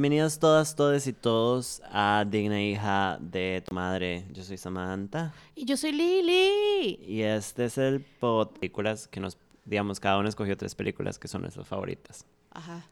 [0.00, 4.24] Bienvenidos todas, todos y todos a Digna Hija de tu Madre.
[4.32, 5.34] Yo soy Samantha.
[5.54, 6.98] Y yo soy Lili.
[7.06, 9.36] Y este es el pod películas que nos,
[9.66, 12.24] digamos, cada uno escogió tres películas que son nuestras favoritas.
[12.50, 12.86] Ajá.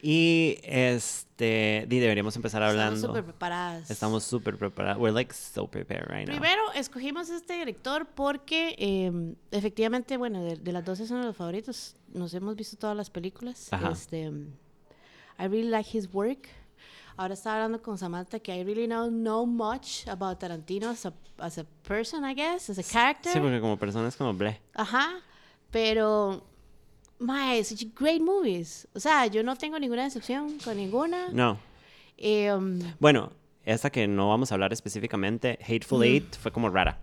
[0.00, 2.94] Y este, di, deberíamos empezar hablando.
[2.94, 3.90] Estamos súper preparadas.
[3.90, 4.98] Estamos súper preparadas.
[4.98, 6.38] We're like so prepared right now.
[6.38, 11.96] Primero, escogimos este director porque eh, efectivamente, bueno, de, de las 12 son los favoritos.
[12.14, 13.72] Nos hemos visto todas las películas.
[13.72, 13.90] Ajá.
[13.90, 14.30] Este,
[15.42, 16.48] I really like his work.
[17.16, 21.12] Ahora estaba hablando con Samantha que I really don't know much about Tarantino as a,
[21.38, 23.32] as a person, I guess, as a character.
[23.32, 24.60] Sí, porque como personas como bleh.
[24.74, 25.20] Ajá.
[25.70, 26.42] Pero,
[27.18, 28.86] my, such great movies.
[28.94, 31.28] O sea, yo no tengo ninguna decepción con ninguna.
[31.32, 31.58] No.
[32.16, 33.32] Eh, um, Bueno,
[33.64, 36.98] esta que no vamos a hablar específicamente, Hateful Eight, fue como rara.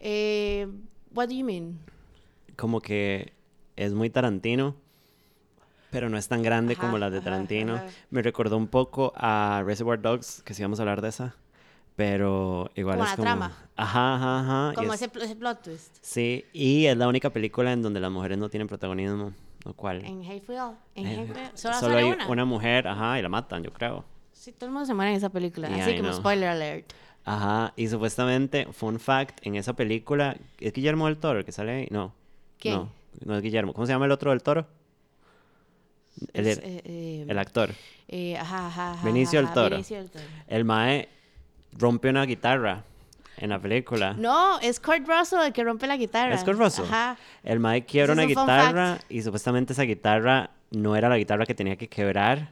[0.00, 0.66] eh,
[1.14, 1.78] what do you mean?
[2.56, 3.32] Como que
[3.76, 4.74] es muy Tarantino,
[5.92, 7.74] pero no es tan grande como Ajá, las de ajá, Tarantino.
[7.76, 7.86] ajá.
[8.10, 11.36] Me recordó un poco a Reservoir Dogs, que sí vamos a hablar de esa,
[11.96, 13.26] pero igual Como es la como...
[13.28, 13.56] trama.
[13.76, 14.72] Ajá, ajá, ajá.
[14.74, 15.98] Como es- ese, pl- ese plot twist.
[16.00, 19.32] Sí, y es la única película en donde las mujeres no tienen protagonismo,
[19.64, 20.02] lo cual...
[20.04, 20.56] En Hateful.
[20.94, 21.36] En eh, Hateful.
[21.58, 22.26] Solo, solo hay una.
[22.26, 24.04] una mujer, ajá, y la matan, yo creo.
[24.32, 25.68] Sí, todo el mundo se muere en esa película.
[25.68, 26.18] Yeah, Así I como know.
[26.18, 26.92] spoiler alert.
[27.24, 31.72] Ajá, y supuestamente, fun fact, en esa película, ¿es Guillermo del Toro el que sale
[31.72, 31.88] ahí?
[31.90, 32.12] No.
[32.58, 32.74] ¿Quién?
[32.76, 32.88] No,
[33.26, 33.72] no es Guillermo.
[33.74, 34.66] ¿Cómo se llama el otro del Toro?
[36.32, 37.70] El, Es, eh, eh, el actor.
[38.08, 39.70] eh, ajá, ajá, ajá, Benicio del ajá, Toro.
[39.76, 40.24] Benicio del Toro.
[40.46, 41.08] El Mae
[41.72, 42.84] rompe una guitarra
[43.38, 44.12] en la película.
[44.14, 46.34] No, es Kurt Russell el que rompe la guitarra.
[46.34, 46.84] ¿Es Kurt Russell?
[46.84, 47.16] Ajá.
[47.42, 51.46] El Mae quiebra una es un guitarra y supuestamente esa guitarra no era la guitarra
[51.46, 52.50] que tenía que quebrar.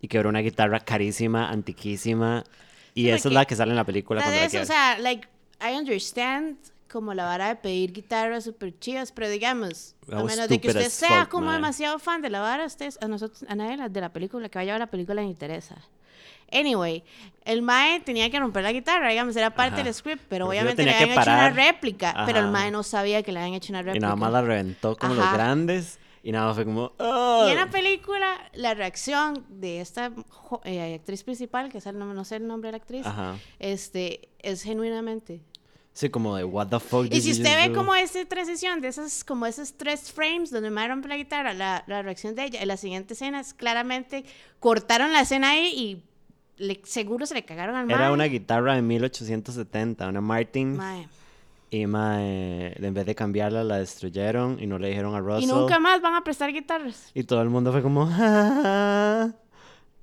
[0.00, 2.44] Y quebró una guitarra carísima, antiquísima.
[2.94, 4.62] Y Sí, esa es porque- la que sale en la película La cuando de la
[4.62, 5.26] o sea, like,
[5.60, 10.60] I understand como la vara de pedir guitarras super chivas, pero digamos, a menos de
[10.60, 11.56] que usted sea fuck, como man.
[11.56, 14.72] demasiado fan de la vara, usted, a nosotros, a nadie de la película, que vaya
[14.72, 15.76] a ver la película le interesa.
[16.52, 17.02] Anyway,
[17.44, 19.84] el Mae tenía que romper la guitarra, digamos, era parte Ajá.
[19.84, 22.46] del script, pero Pero obviamente le habían hecho una réplica, pero el.
[22.48, 24.06] Mae no sabía que le habían hecho una Y réplica.
[24.06, 25.98] nada más la reventó como los grandes.
[26.22, 26.90] Y nada fue como...
[26.98, 30.10] Y en la película, la reacción de esta
[30.64, 33.36] eh, actriz principal, que es el, no sé el nombre de la actriz, Ajá.
[33.60, 35.40] este, es genuinamente.
[35.96, 38.88] Sí, como de what the fuck Y si usted ve do?" como esa transición de
[38.88, 42.60] esas, como esos tres frames donde me rompe la guitarra, la, la reacción de ella
[42.60, 44.26] en la siguiente escena es claramente
[44.60, 46.02] cortaron la escena ahí y
[46.62, 50.76] le- seguro se le cagaron al Era una guitarra de 1870, una Martin.
[50.76, 51.08] Mae.
[51.70, 55.44] Y mae, en vez de cambiarla, la destruyeron y no le dijeron a Russell.
[55.44, 57.10] Y nunca más van a prestar guitarras.
[57.14, 58.06] Y todo el mundo fue como...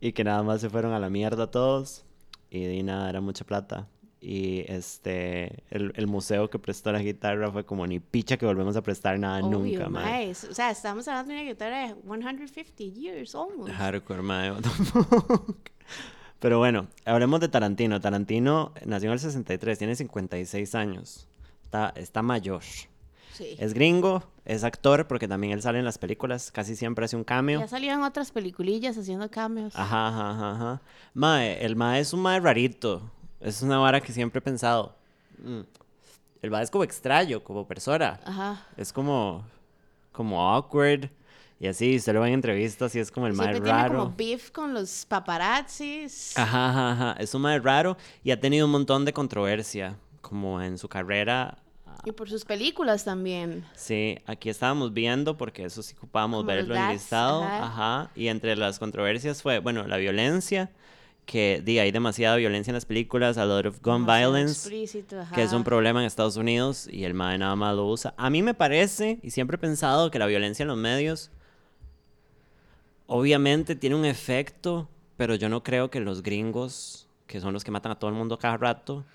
[0.02, 2.04] Y que nada más se fueron a la mierda todos.
[2.50, 3.88] Y di nada, era mucha plata.
[4.26, 8.78] Y este, el, el museo que prestó la guitarra fue como ni picha que volvemos
[8.78, 10.30] a prestar nada Obvio, nunca, mae.
[10.30, 13.74] Es- O sea, estamos hablando de una guitarra de 150 years almost.
[13.74, 14.54] Hardcore, mae.
[16.40, 18.00] Pero bueno, hablemos de Tarantino.
[18.02, 21.28] Tarantino nació en el 63, tiene 56 años.
[21.66, 22.62] Está, está mayor.
[23.34, 23.56] Sí.
[23.58, 27.24] Es gringo, es actor, porque también él sale en las películas, casi siempre hace un
[27.24, 27.60] cameo.
[27.62, 29.74] Ya salió en otras peliculillas haciendo cameos.
[29.76, 30.82] Ajá, ajá, ajá, ajá.
[31.14, 33.10] Mae, el Mae es un Mae rarito.
[33.44, 34.96] Es una vara que siempre he pensado.
[35.38, 35.62] Mm.
[36.42, 38.20] El Mae es como extraño, como persona.
[38.26, 38.66] Ajá.
[38.78, 39.46] Es como,
[40.12, 41.10] como awkward.
[41.60, 44.00] Y así, usted lo ve en entrevistas y es como el Mae Siempre tiene raro.
[44.00, 46.38] como beef con los paparazzis.
[46.38, 47.16] Ajá, ajá, ajá.
[47.20, 51.58] Es un Mae raro y ha tenido un montón de controversia, como en su carrera.
[52.06, 53.64] Y por sus películas también.
[53.76, 57.44] Sí, aquí estábamos viendo porque eso sí ocupábamos Como verlo dads, enlistado.
[57.44, 57.64] ajá.
[57.66, 58.12] Ajá.
[58.16, 60.70] Y entre las controversias fue, bueno, la violencia,
[61.26, 64.70] que di, hay demasiada violencia en las películas, a lot of gun violence,
[65.34, 68.14] que es un problema en Estados Unidos y el MAE nada más lo usa.
[68.18, 71.32] A mí me parece, y siempre he pensado que la violencia en los medios,
[73.08, 77.72] obviamente tiene un efecto, pero yo no creo que los gringos, que son los que
[77.72, 79.06] matan a todo el mundo cada rato,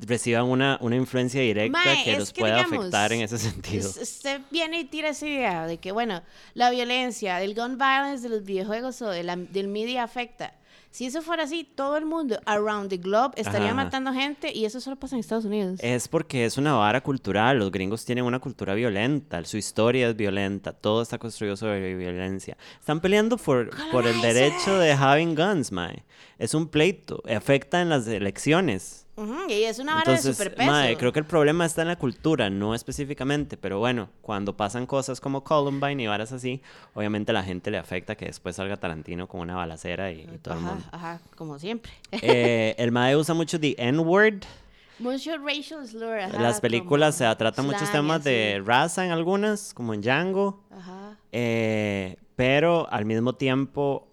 [0.00, 3.88] reciban una, una influencia directa que los que pueda digamos, afectar en ese sentido.
[3.88, 6.22] Usted viene y tira esa idea de que, bueno,
[6.54, 10.54] la violencia, el gun violence de los videojuegos o de la- del media afecta.
[10.92, 13.74] Si eso fuera así, todo el mundo around the globe estaría Ajá.
[13.74, 15.80] matando gente y eso solo pasa en Estados Unidos.
[15.82, 17.58] Es porque es una vara cultural.
[17.58, 19.42] Los gringos tienen una cultura violenta.
[19.46, 20.74] Su historia es violenta.
[20.74, 22.58] Todo está construido sobre violencia.
[22.78, 26.04] Están peleando por, por el derecho de having guns, mae.
[26.38, 27.22] Es un pleito.
[27.26, 29.06] Afecta en las elecciones.
[29.14, 30.70] Ujú, y es una vara de Entonces, superpeso.
[30.70, 33.56] mae, creo que el problema está en la cultura, no específicamente.
[33.58, 36.62] Pero bueno, cuando pasan cosas como Columbine y varas así,
[36.94, 40.38] obviamente a la gente le afecta que después salga Tarantino con una balacera y, y
[40.38, 40.84] todo el ajá, mundo.
[40.92, 41.92] ajá, como siempre.
[42.10, 44.44] Eh, el mae usa mucho the N-word.
[44.98, 49.94] Mucho racial slur, ajá, Las películas se tratan muchos temas de raza en algunas, como
[49.94, 51.16] en Django, Ajá.
[51.32, 54.06] eh, pero al mismo tiempo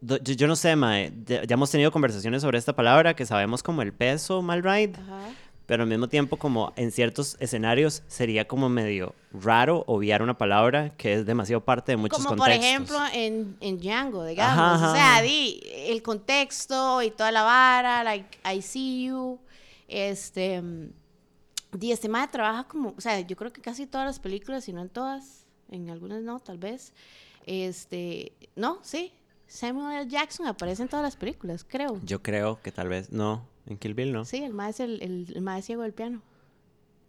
[0.00, 3.82] yo, no sé, mae, ya ya hemos tenido conversaciones sobre esta palabra que sabemos como
[3.82, 5.30] el peso mal ride, Ajá.
[5.66, 10.90] pero al mismo tiempo como en ciertos escenarios sería como medio raro obviar una palabra
[10.96, 12.64] que es demasiado parte de muchos Como por contextos.
[12.66, 14.58] ejemplo en, en Django, digamos.
[14.58, 14.90] Ajá.
[14.92, 19.38] O sea, di, el contexto y toda la vara, like, I see you.
[19.88, 20.62] Este.
[21.72, 22.94] Di, este madre trabaja como.
[22.96, 26.22] O sea, yo creo que casi todas las películas, si no en todas, en algunas
[26.22, 26.92] no, tal vez.
[27.46, 28.32] Este.
[28.56, 29.12] No, sí.
[29.48, 30.08] Samuel L.
[30.08, 31.98] Jackson aparece en todas las películas, creo.
[32.04, 34.24] Yo creo que tal vez no, en Kill Bill no.
[34.24, 36.22] Sí, el es el, el, el mae ciego del piano.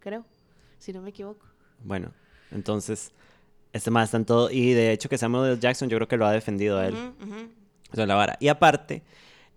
[0.00, 0.24] Creo.
[0.78, 1.46] Si no me equivoco.
[1.84, 2.12] Bueno,
[2.50, 3.12] entonces
[3.72, 5.60] este más está en todo y de hecho que Samuel L.
[5.60, 6.94] Jackson yo creo que lo ha defendido a él.
[7.92, 8.36] O sea, la vara.
[8.40, 9.02] Y aparte,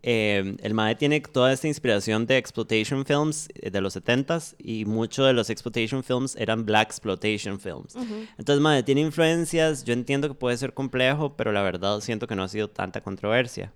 [0.06, 4.84] eh, el MAE tiene toda esta inspiración de exploitation films eh, de los 70s y
[4.84, 7.96] muchos de los exploitation films eran black exploitation films.
[8.38, 12.36] Entonces, MAE tiene influencias, yo entiendo que puede ser complejo, pero la verdad siento que
[12.36, 13.72] no ha sido tanta controversia.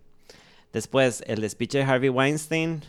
[0.74, 2.82] Después, el despiche de Harvey Weinstein.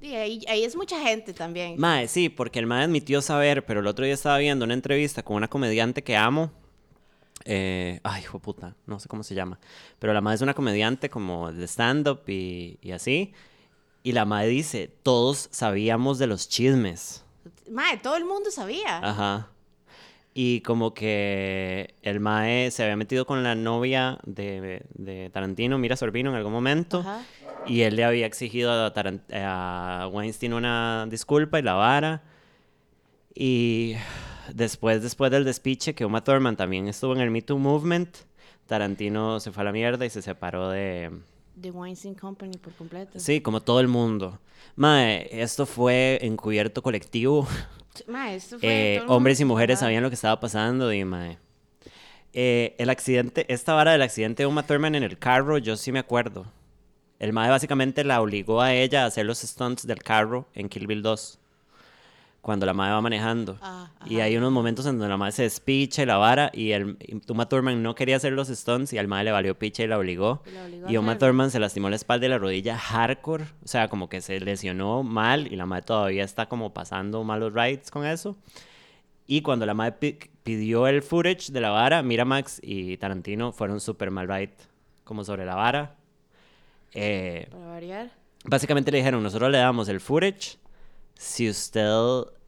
[0.00, 1.76] Di, ahí, ahí es mucha gente también.
[1.78, 5.22] Mae, sí, porque el Mae admitió saber, pero el otro día estaba viendo una entrevista
[5.22, 6.50] con una comediante que amo.
[7.44, 9.58] Eh, ay, hijo de puta, no sé cómo se llama.
[9.98, 13.32] Pero la Mae es una comediante como de stand-up y, y así.
[14.02, 17.24] Y la Mae dice, todos sabíamos de los chismes.
[17.70, 18.98] Mae, todo el mundo sabía.
[18.98, 19.48] Ajá.
[20.34, 25.94] Y como que el Mae se había metido con la novia de, de Tarantino, Mira
[25.96, 27.00] Sorbino, en algún momento.
[27.00, 27.22] Ajá.
[27.66, 32.22] Y él le había exigido a, Taran- a Weinstein una disculpa y la vara.
[33.34, 33.94] Y
[34.54, 38.16] después, después del despiche, que Uma Thurman también estuvo en el Me Too Movement,
[38.66, 41.10] Tarantino se fue a la mierda y se separó de...
[41.60, 43.18] The Weinstein Company por completo.
[43.18, 44.38] Sí, como todo el mundo.
[44.76, 47.46] Mae, esto fue encubierto colectivo.
[48.08, 49.88] Mae, esto fue Eh, hombres y mujeres sabía.
[49.88, 51.38] sabían lo que estaba pasando y mae.
[52.32, 55.92] Eh, el accidente, esta vara del accidente de Uma Thurman en el carro, yo sí
[55.92, 56.46] me acuerdo.
[57.18, 60.86] El mae básicamente la obligó a ella a hacer los stunts del carro en Kill
[60.86, 61.38] Bill 2.
[62.42, 63.56] Cuando la mae va manejando.
[63.62, 66.72] Ah, y hay unos momentos en donde la mae se despicha y la vara y
[66.72, 69.84] el y Uma Thurman no quería hacer los stunts y al mae le valió picha
[69.84, 70.42] y la obligó.
[70.46, 71.16] Y la obligó Y Uma.
[71.18, 73.44] Thurman se lastimó la espalda y la rodilla hardcore.
[73.64, 77.52] O sea, como que se lesionó mal y la madre todavía está como pasando malos
[77.54, 78.36] rides con eso.
[79.28, 83.78] Y cuando la madre pi- pidió el footage de la vara, Miramax y Tarantino fueron
[83.80, 84.52] súper mal ride,
[85.04, 85.94] como sobre la vara.
[86.92, 88.10] Eh, Para variar.
[88.44, 90.58] básicamente le dijeron, nosotros le damos el footage
[91.16, 91.88] si usted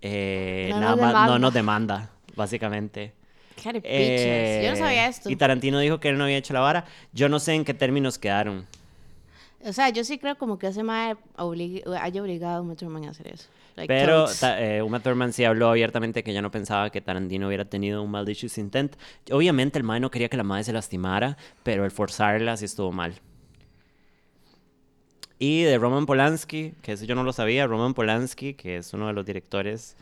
[0.02, 1.38] eh, No nada más no demanda.
[1.38, 3.12] nos demanda, básicamente.
[3.60, 4.64] Claro, pichas.
[4.64, 5.30] Yo no sabía Eh, esto.
[5.30, 6.84] Y Tarantino dijo que él no había hecho la vara.
[7.12, 8.66] Yo no sé en qué términos quedaron.
[9.64, 13.04] O sea, yo sí creo como que ese mae oblig- haya obligado a Uma Thurman
[13.06, 13.46] a hacer eso.
[13.76, 14.26] Like, Pero
[14.58, 18.10] eh, Uma Thurman sí habló abiertamente que ella no pensaba que Tarantino hubiera tenido un
[18.10, 18.94] malicious intent.
[19.32, 22.92] Obviamente el mae no quería que la madre se lastimara, pero el forzarla sí estuvo
[22.92, 23.14] mal.
[25.46, 29.08] Y de Roman Polanski, que eso yo no lo sabía, Roman Polanski, que es uno
[29.08, 29.94] de los directores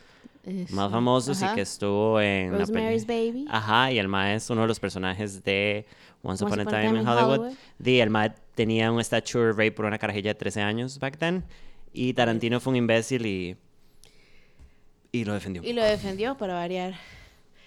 [0.45, 1.51] Es- más famosos ajá.
[1.53, 2.57] y que estuvo en...
[2.57, 3.47] Rosemary's Baby.
[3.49, 5.85] Ajá, y el mae es uno de los personajes de
[6.23, 7.55] Once Upon a Time in Hollywood.
[7.85, 11.43] El mae tenía un statue of rape por una carajilla de 13 años back then.
[11.93, 13.57] Y Tarantino fue un imbécil y...
[15.11, 15.65] Y lo defendió.
[15.65, 16.95] Y lo defendió para variar.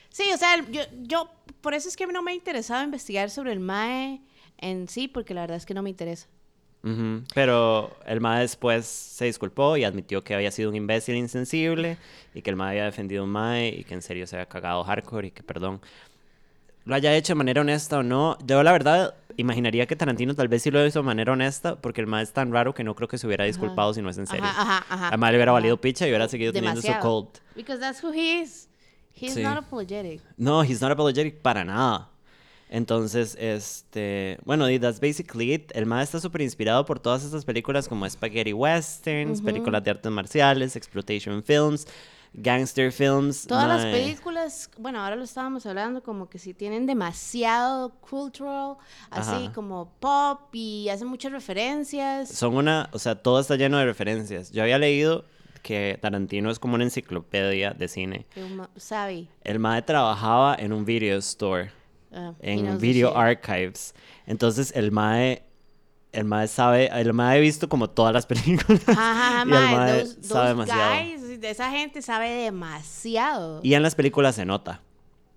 [0.10, 1.30] Sí, o sea, yo, yo,
[1.60, 4.22] por eso es que no me ha interesado investigar sobre el MAE
[4.60, 6.28] en sí, porque la verdad es que no me interesa.
[6.86, 11.98] Ujú, Pero el mae después se disculpó y admitió que había sido un imbécil insensible
[12.36, 14.46] y que el mae había defendido a un mae y que en serio se había
[14.46, 15.82] cagado hardcore y que perdón.
[16.86, 18.38] Lo haya hecho de manera honesta o no.
[18.46, 22.02] Yo la verdad imaginaría que Tarantino tal vez sí lo hizo de manera honesta porque
[22.02, 24.20] el mae es tan raro que no creo que se hubiera disculpado si no es
[24.20, 24.46] en serio.
[24.46, 25.18] Ajá, ajá, ajá.
[25.18, 25.60] Mae le hubiera ajá.
[25.60, 27.24] valido picha y hubiera seguido teniendo su Demasiado.
[27.24, 27.40] cult.
[27.56, 28.70] Because that's who he is.
[29.20, 29.42] He's Sí.
[29.42, 30.22] not apologetic.
[30.38, 32.10] No, he's not apologetic para nada.
[32.70, 35.72] Entonces, este, bueno, y that's basically it.
[35.76, 40.12] El mae está súper inspirado por todas estas películas como Spaghetti Westerns, películas de artes
[40.12, 41.86] marciales, exploitation films,
[42.34, 43.46] gangster films.
[43.48, 48.78] Todas las películas, bueno, ahora lo estábamos hablando, como que si tienen demasiado cultural,
[49.10, 49.54] así Ajá.
[49.54, 52.30] como pop y hacen muchas referencias.
[52.30, 54.52] Son una, o sea, todo está lleno de referencias.
[54.52, 55.26] Yo había leído
[55.62, 58.26] que Tarantino es como una enciclopedia de cine.
[58.36, 59.28] uno sabe.
[59.44, 61.72] El mae trabajaba en un video store.
[62.16, 63.16] Ah, en Video.
[63.18, 63.94] Archives.
[64.26, 65.44] Entonces el mae,
[66.12, 68.82] el mae sabe, el mae ha visto como todas las películas.
[68.88, 70.92] Ajá, y el mae, mae those- sabe those demasiado.
[71.04, 73.60] guys, esa gente sabe demasiado.
[73.64, 74.82] Y en las películas se nota.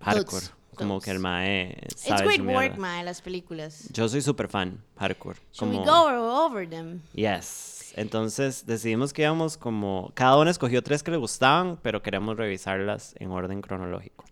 [0.01, 0.45] Hardcore.
[0.75, 3.89] Como que el mae It's sabe great su work, mae, las películas.
[3.91, 5.37] Yo soy súper fan, hardcore.
[5.51, 7.01] Should Como, we go over them?
[7.13, 7.91] Yes.
[7.97, 10.11] Entonces decidimos que íbamos como...
[10.13, 14.23] Cada uno escogió tres que le gustaban, pero queremos revisarlas en orden cronológico.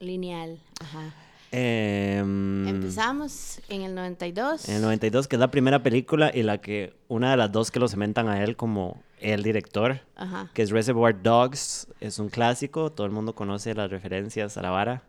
[0.00, 1.14] Lineal, ajá.
[1.54, 4.70] Em, Empezamos en el 92.
[4.70, 7.70] En el 92, que es la primera película y la que, una de las dos
[7.70, 10.50] que lo cementan a él como el director, Ajá.
[10.54, 14.70] que es Reservoir Dogs, es un clásico, todo el mundo conoce las referencias a la
[14.70, 15.02] vara.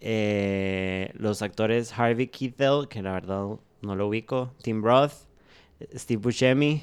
[0.00, 3.44] Eh, los actores Harvey Keitel, que la verdad
[3.82, 5.12] no lo ubico, Tim Roth,
[5.94, 6.82] Steve Buscemi,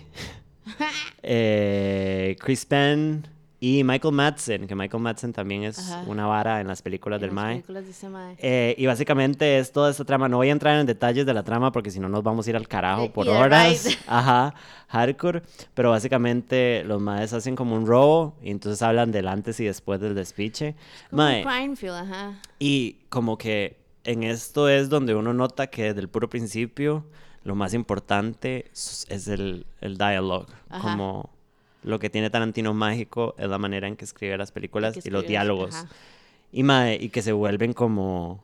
[1.23, 3.27] eh, Chris Penn
[3.59, 6.03] y Michael Madsen, que Michael Madsen también es Ajá.
[6.05, 7.53] una vara en las películas en del las Mae.
[7.55, 8.35] películas ese mae.
[8.37, 10.29] Eh, y básicamente es toda esta trama.
[10.29, 12.49] No voy a entrar en detalles de la trama porque si no nos vamos a
[12.51, 13.97] ir al carajo por horas.
[14.07, 14.53] Ajá,
[14.89, 15.41] hardcore.
[15.73, 19.99] Pero básicamente los maes hacen como un robo y entonces hablan del antes y después
[19.99, 20.75] del despiche.
[21.09, 22.33] Como Mae, ajá.
[22.59, 27.05] y como que en esto es donde uno nota que desde el puro principio
[27.43, 30.53] lo más importante es el, el dialogue.
[30.69, 30.81] Ajá.
[30.91, 31.36] Como
[31.87, 35.11] lo que tiene Tarantino mágico es la manera en que escribe las películas que y
[35.11, 35.73] los diálogos.
[35.73, 35.89] ajá.
[36.51, 38.43] Y, mae, y que se vuelven como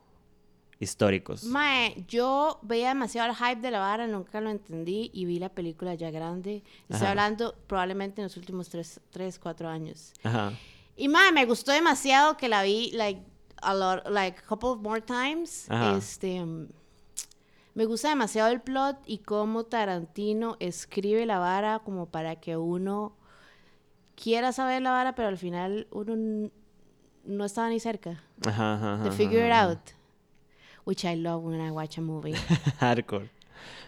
[0.79, 1.43] históricos.
[1.45, 5.49] Mae, yo veía demasiado el hype de la vara, nunca lo entendí y vi la
[5.49, 6.63] película ya grande.
[6.83, 7.09] Estoy Ajá.
[7.11, 10.13] hablando probablemente en los últimos 3, tres 4 años.
[10.23, 10.51] Ajá.
[10.97, 13.21] Y mae, me gustó demasiado que la vi like
[13.61, 15.69] a lot, like couple of more times.
[15.69, 15.97] Ajá.
[15.97, 16.67] Este mm,
[17.73, 23.15] me gusta demasiado el plot y cómo Tarantino escribe la vara como para que uno
[24.15, 26.49] quiera saber la vara, pero al final uno
[27.25, 28.21] no estaba ni cerca.
[28.45, 29.69] Ajá, ajá, To ajá, figure it ajá.
[29.71, 29.79] out.
[30.85, 32.33] Which I love when I watch a movie.
[32.79, 33.29] Hardcore.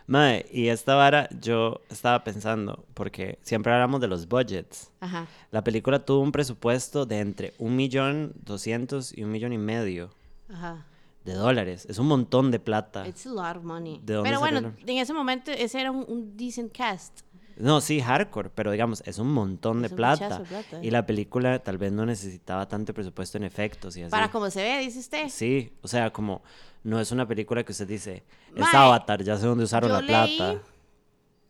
[0.08, 4.91] Mae, y esta vara yo estaba pensando, porque siempre hablamos de los budgets.
[5.00, 5.27] Ajá.
[5.51, 10.12] La película tuvo un presupuesto de entre un millón doscientos y un millón y medio
[10.48, 10.86] Ajá.
[11.25, 11.88] de dólares.
[11.89, 13.05] Es un montón de plata.
[13.08, 14.00] It's a lot of money.
[14.03, 17.22] ¿De dónde Pero bueno, en ese momento ese era un, un decent cast.
[17.58, 20.44] No, sí, hardcore, pero digamos, es un montón de un plata.
[20.44, 20.92] plata, Y eh.
[20.92, 24.12] la película tal vez no necesitaba tanto presupuesto en efectos y así.
[24.12, 25.30] Para como se ve, dice usted.
[25.30, 26.42] Sí, o sea, como
[26.84, 28.24] no es una película que usted dice,
[28.56, 30.54] es Avatar, ya sé dónde usaron la plata.
[30.54, 30.60] leí-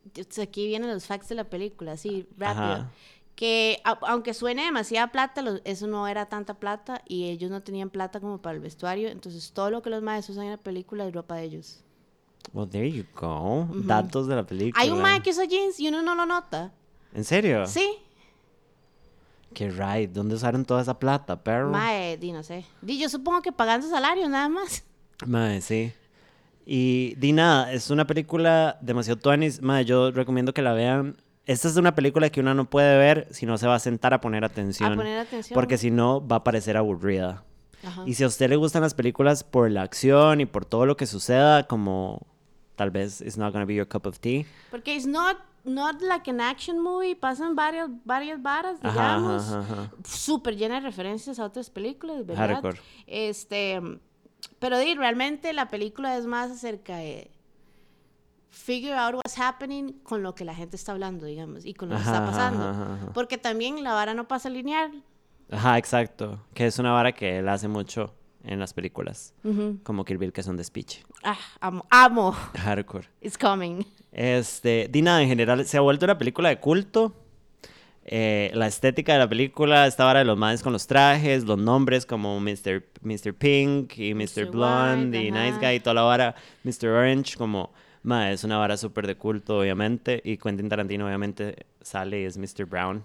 [0.06, 2.64] Entonces, Aquí vienen los facts de la película, así, rápido.
[2.64, 2.92] Ajá.
[3.36, 7.62] Que a- aunque suene demasiada plata, lo- eso no era tanta plata y ellos no
[7.64, 9.10] tenían plata como para el vestuario.
[9.10, 11.84] Entonces todo lo que los maestros usan en la película es ropa de ellos.
[12.54, 13.68] Well, there you go.
[13.74, 14.82] Datos de la película.
[14.82, 16.72] Hay un mae que usa jeans y uno no lo nota.
[17.14, 17.66] ¿En serio?
[17.66, 17.98] Sí.
[19.54, 20.12] Qué right.
[20.12, 21.72] ¿Dónde usaron toda esa plata, perro?
[21.72, 22.66] Mae, di no sé.
[22.82, 24.84] Di, yo supongo que pagando salario nada más.
[25.26, 25.94] Mae, sí.
[26.66, 29.62] Y di nada, es una película demasiado tuanis.
[29.62, 31.16] Mae, yo recomiendo que la vean.
[31.46, 34.14] Esta es una película que uno no puede ver si no se va a sentar
[34.14, 34.94] a poner atención.
[34.94, 35.54] A poner atención.
[35.54, 37.44] Porque si no, va a parecer aburrida.
[37.84, 38.04] Ajá.
[38.06, 40.98] Y si a usted le gustan las películas por la acción y por todo lo
[40.98, 42.26] que suceda, como
[42.76, 44.46] tal vez it's not gonna be your cup of tea.
[44.72, 47.16] Porque it's not, not like an action movie.
[47.16, 49.52] Pasan varias, varias varas, digamos.
[49.52, 49.92] ajá, ajá.
[50.04, 52.56] Súper llena de referencias a otras películas, ¿verdad?
[52.56, 52.80] Hardcore.
[53.08, 53.82] Este,
[54.60, 57.32] pero di, realmente la película es más acerca de
[58.50, 61.96] figure out what's happening con lo que la gente está hablando, digamos, y con lo
[61.96, 63.12] que está pasando.
[63.14, 65.04] Porque también la vara no pasa lineal.
[65.52, 66.40] Ajá, exacto.
[66.54, 68.14] Que es una vara que él hace mucho
[68.48, 69.34] en las películas.
[69.44, 69.80] Ujú.
[69.84, 71.00] Como Kill Bill, que son de speech.
[71.24, 72.32] Ah, amo, amo.
[72.56, 73.08] Hardcore.
[73.22, 73.84] It's coming.
[74.12, 77.14] Este, di nada, en general se ha vuelto una película de culto.
[78.08, 81.58] Eh, la estética de la película, esta vara de los madres con los trajes, los
[81.58, 82.84] nombres como Mr.
[83.02, 83.34] Mr.
[83.34, 84.46] Pink y Mr.
[84.46, 84.52] Mr.
[84.52, 85.58] Blonde White, y Nice.
[85.60, 86.88] Guy y toda la vara, Mr.
[86.90, 87.74] Orange, como,
[88.04, 90.22] ma, es una vara súper de culto, obviamente.
[90.24, 92.66] Y Quentin Tarantino, obviamente, sale y es Mr.
[92.66, 93.04] Brown.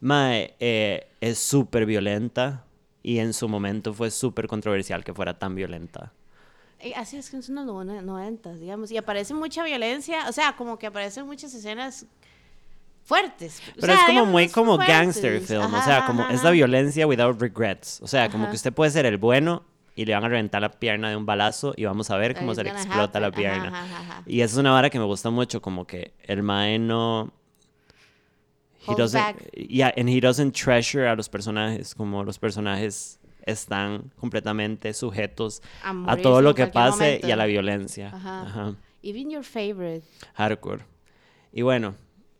[0.00, 2.66] Ma, eh, es súper violenta
[3.02, 6.12] y en su momento fue súper controversial que fuera tan violenta.
[6.96, 8.90] Así es que son los no- noventas, digamos.
[8.90, 12.06] Y aparece mucha violencia, o sea, como que aparecen muchas escenas
[13.04, 13.60] fuertes.
[13.60, 14.96] O Pero sea, es como digamos, muy como fuertes.
[14.96, 18.00] gangster film, o Ajá, sea, como ajá, es la violencia without regrets.
[18.02, 18.50] O sea, como Ajá.
[18.52, 19.62] que usted puede ser el bueno
[19.94, 22.52] y le van a reventar la pierna de un balazo y vamos a ver cómo
[22.52, 23.46] It's se le explota la happen.
[23.46, 24.22] Ajá, pierna.
[24.26, 27.32] Y eso es una vara que me gusta mucho, como que el mae no...
[28.86, 29.36] He doesn't, back.
[29.54, 36.16] yeah, and he doesn't treasure a los personajes, como los personajes están completamente sujetos A
[36.16, 38.10] todo lo que pase y a la violencia.
[38.14, 38.42] Ajá.
[38.42, 38.74] Ajá.
[39.02, 40.04] Even your favorite.
[40.34, 40.84] Hardcore.
[41.52, 41.94] Y bueno,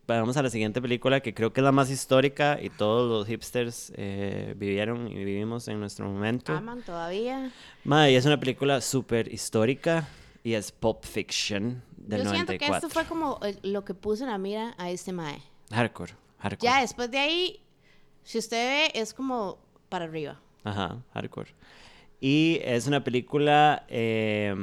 [0.07, 3.27] vamos a la siguiente película que creo que es la más histórica y todos los
[3.27, 6.53] hipsters eh, vivieron y vivimos en nuestro momento.
[6.53, 7.51] Aman todavía.
[7.83, 10.07] Madre, es una película súper histórica
[10.43, 12.75] y es Pulp Fiction del Yo siento que 94.
[12.75, 15.41] esto fue como lo que puso en la mira a este mae.
[15.71, 16.71] Hardcore, hardcore.
[16.71, 17.59] Ya después de ahí,
[18.23, 18.57] si usted
[18.93, 19.57] ve, es como
[19.89, 20.39] para arriba.
[20.63, 21.51] Ajá, hardcore.
[22.19, 24.55] Y es una película, eh,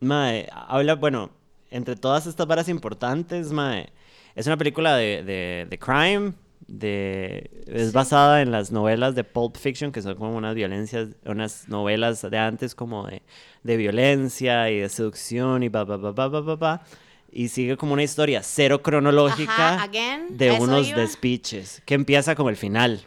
[0.00, 1.30] mae, habla, bueno,
[1.70, 3.92] entre todas estas varas importantes, mae,
[4.34, 6.34] es una película de, de, de crime,
[6.68, 11.68] de es basada en las novelas de Pulp Fiction, que son como unas violencias, unas
[11.68, 13.22] novelas de antes como de,
[13.62, 16.82] de violencia y de seducción y ba, ba, ba, ba, ba, ba, ba.
[17.30, 20.98] Y sigue como una historia cero cronológica Ajá, again, de unos iba.
[21.00, 23.02] despiches, que empieza como el final.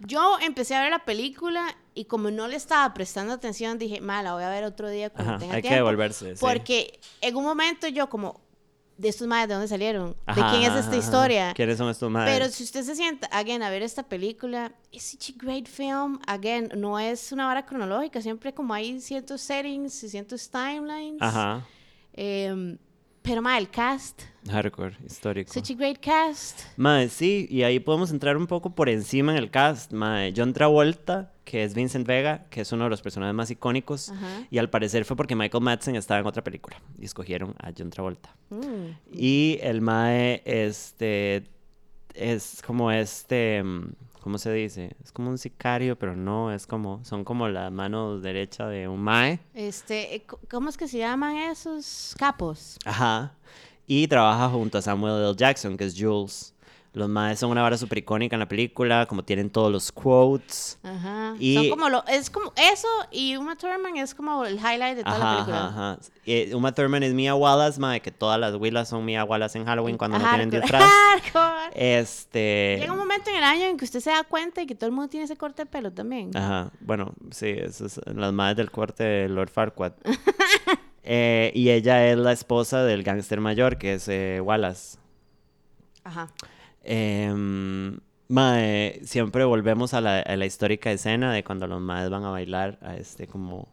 [0.00, 4.22] Yo empecé a ver la película y como no le estaba prestando atención, dije, ma,
[4.22, 5.84] la voy a ver otro día cuando Ajá, tenga hay que tiempo.
[5.86, 6.40] devolverse, sí.
[6.40, 8.38] Porque en un momento yo como,
[8.98, 10.14] de estos madres, ¿de dónde salieron?
[10.26, 10.98] Ajá, ¿De quién es ajá, esta ajá.
[10.98, 11.52] historia?
[11.54, 12.36] ¿Quiénes son estos madres?
[12.38, 16.18] Pero si usted se sienta, again, a ver esta película, es such a great film.
[16.26, 21.22] Again, no es una vara cronológica, siempre como hay ciertos settings y ciertos timelines.
[21.22, 21.66] Ajá.
[22.12, 22.76] Em,
[23.26, 25.52] pero, ma, el cast, Hardcore, histórico.
[25.52, 26.60] such a great cast.
[26.76, 29.92] Mae, sí, y ahí podemos entrar un poco por encima en el cast.
[29.92, 34.10] Mae, John Travolta, que es Vincent Vega, que es uno de los personajes más icónicos.
[34.10, 34.46] Ajá.
[34.48, 37.90] Y al parecer fue porque Michael Madsen estaba en otra película y escogieron a John
[37.90, 38.36] Travolta.
[38.50, 38.96] Mm.
[39.12, 41.42] Y el Mae, este,
[42.14, 43.92] es como este, mm,
[44.26, 44.96] ¿cómo se dice?
[45.04, 49.00] Es como un sicario, pero no, es como, son como la mano derecha de un
[49.00, 49.38] Mae.
[49.54, 52.76] Este, eh, ¿cómo es que se llaman esos capos?
[52.84, 53.36] Ajá.
[53.86, 55.36] Y trabaja junto a Samuel L.
[55.36, 56.55] Jackson, que es Jules.
[56.96, 60.78] Los Maes son una vara super icónica en la película, como tienen todos los quotes.
[60.82, 61.34] Ajá.
[61.38, 65.04] Y- Son como lo, es como eso y Uma Thurman es como el highlight de
[65.04, 65.66] toda la película.
[65.66, 65.98] ajá, ajá.
[66.24, 69.66] Eh, Uma Thurman es Mia Wallace, mae, que todas las Willas son Mia Wallace en
[69.66, 70.82] Halloween cuando no tienen disfraz.
[71.74, 72.78] Este...
[72.80, 74.86] Llega un momento en el año en que usted se da cuenta y que todo
[74.86, 76.34] el mundo tiene ese corte de pelo también.
[76.34, 79.92] Ajá, bueno, sí, esas son las madres del corte de Lord Farquaad.
[81.08, 84.98] Eh, y ella es la esposa del gángster mayor, que es eh, Wallace.
[86.02, 86.32] Ajá.
[86.88, 92.24] Em, mae, siempre volvemos a la, a la histórica escena de cuando los maes van
[92.24, 93.68] a bailar a este como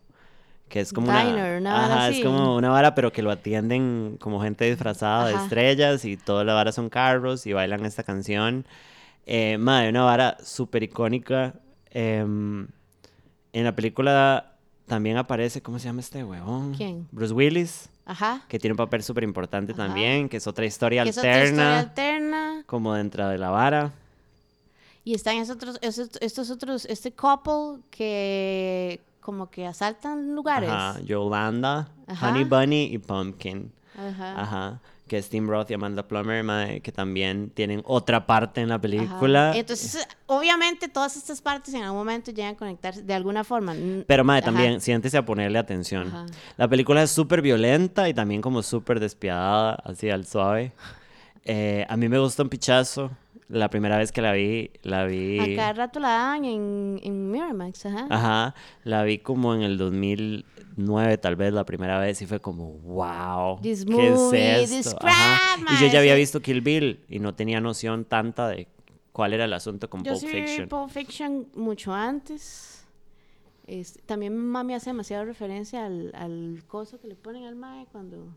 [0.67, 2.17] que es como Diner, una vara ajá, así.
[2.17, 6.43] es como una vara pero que lo atienden como gente disfrazada de estrellas y toda
[6.43, 8.65] la vara son carros y bailan esta canción.
[9.27, 11.53] Eh, mae, una vara súper icónica.
[11.91, 12.67] Em,
[13.53, 14.55] en la película
[14.87, 16.73] también aparece, ¿cómo se llama este huevón?
[16.73, 17.07] ¿Quién?
[17.11, 18.41] Bruce Willis, Ajá.
[18.49, 21.51] que tiene un papel súper importante también, que es otra historia Que es otra alterna
[21.51, 22.63] historia alterna.
[22.65, 23.91] como dentro de la vara.
[25.05, 30.69] Y están esos otros, esos- estos otros, este couple que como que asaltan lugares.
[30.69, 32.29] Ajá, Yolanda, Ajá.
[32.29, 33.71] Honey Bunny y Pumpkin.
[33.97, 34.41] Ajá.
[34.41, 34.79] Ajá.
[35.07, 38.75] Que es Tim Roth y Amanda Plummer, mae, que también tienen otra parte en la
[38.75, 38.81] Ajá.
[38.81, 39.51] película.
[39.53, 43.75] Entonces, obviamente, todas estas partes en algún momento llegan a conectarse de alguna forma.
[44.07, 44.45] Pero, mae, Ajá.
[44.45, 46.07] también siéntese a ponerle atención.
[46.07, 46.25] Ajá.
[46.57, 50.71] La película es súper violenta y también como súper despiadada, así al suave.
[51.43, 53.11] Eh, a mí me gusta un pichazo.
[53.53, 55.39] La primera vez que la vi, la vi...
[55.39, 58.07] A cada rato la dan en, en Miramax, ajá.
[58.09, 62.71] Ajá, la vi como en el 2009 tal vez la primera vez y fue como,
[62.79, 64.97] wow, This ¿qué movie, es esto?
[65.01, 65.59] Ajá.
[65.71, 68.67] Y yo ya había visto Kill Bill y no tenía noción tanta de
[69.11, 70.69] cuál era el asunto con Yo Pulp Fiction.
[70.69, 72.83] Pulp Fiction mucho antes.
[74.07, 78.33] También mami hace demasiada referencia al, al coso que le ponen al mae cuando...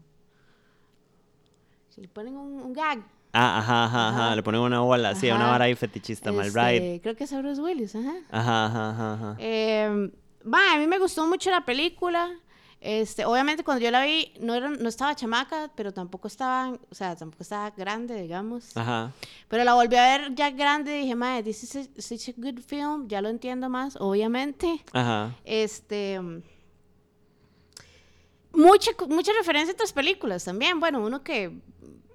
[1.88, 3.02] Si le ponen un, un gag.
[3.38, 4.36] Ah, ajá, ajá, ajá, Ajá.
[4.36, 7.02] le ponen una bola, sí, una vara ahí fetichista, mal Este, right.
[7.02, 8.14] Creo que es a Bruce Willis, ajá.
[8.30, 9.36] Ajá, ajá, ajá, ajá.
[9.38, 10.10] Eh,
[10.42, 12.30] va, a mí me gustó mucho la película.
[12.80, 16.94] Este, obviamente cuando yo la vi no era, no estaba chamaca, pero tampoco estaba, o
[16.94, 18.74] sea, tampoco estaba grande, digamos.
[18.76, 19.12] Ajá.
[19.48, 22.32] Pero la volví a ver ya grande y dije, madre, this is a- such a
[22.36, 24.82] good film, ya lo entiendo más, obviamente.
[24.92, 25.34] Ajá.
[25.44, 26.20] Este
[28.52, 30.80] mucha mucha referencia a otras películas también.
[30.80, 31.58] Bueno, uno que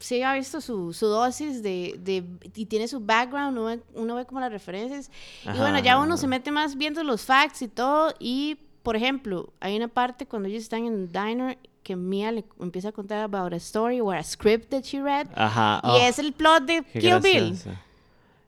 [0.01, 2.23] sí ha visto su, su dosis de, de-
[2.55, 5.09] y tiene su background, uno ve, uno ve como las referencias.
[5.43, 6.17] y bueno, ya uno ajá.
[6.21, 8.13] se mete más viendo los facts y todo.
[8.19, 12.45] Y, por ejemplo, hay una parte cuando ellos están en el diner que Mia le
[12.59, 15.27] empieza a contar about a story or a script that she read.
[15.35, 15.81] Ajá.
[15.83, 17.57] Y oh, es el plot de Kill Bill.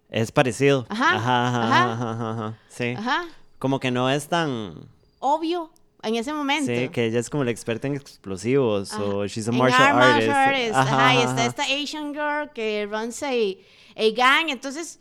[0.09, 0.85] Es parecido.
[0.89, 2.57] Ajá, ajá, ajá.
[2.67, 2.93] Sí.
[2.97, 3.25] Ajá.
[3.57, 4.75] Como que no es tan...
[5.19, 5.71] Obvio,
[6.03, 6.71] en ese momento.
[6.73, 9.03] Sí, que ella es como la experta en explosivos Ajá.
[9.03, 10.29] o she's a En martial art artist.
[10.31, 14.49] artist, Ajá, Ajá, y está esta Asian girl que runs a, a gang.
[14.49, 14.99] Entonces,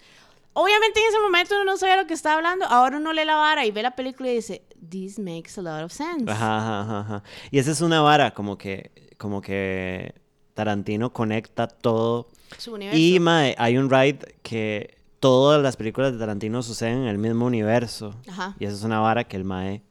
[0.52, 2.64] obviamente en ese momento uno no sabía lo que estaba hablando.
[2.66, 5.84] Ahora uno lee la vara y ve la película y dice, this makes a lot
[5.84, 6.30] of sense.
[6.30, 7.22] Ajá, ajá, ajá, ajá.
[7.50, 10.14] Y esa es una vara, como que, como que
[10.54, 12.28] Tarantino conecta todo.
[12.58, 12.98] Su universo.
[13.00, 17.46] Y mae, hay un ride que todas las películas de Tarantino suceden en el mismo
[17.46, 18.14] universo.
[18.28, 18.54] Ajá.
[18.58, 19.82] Y esa es una vara que el mae,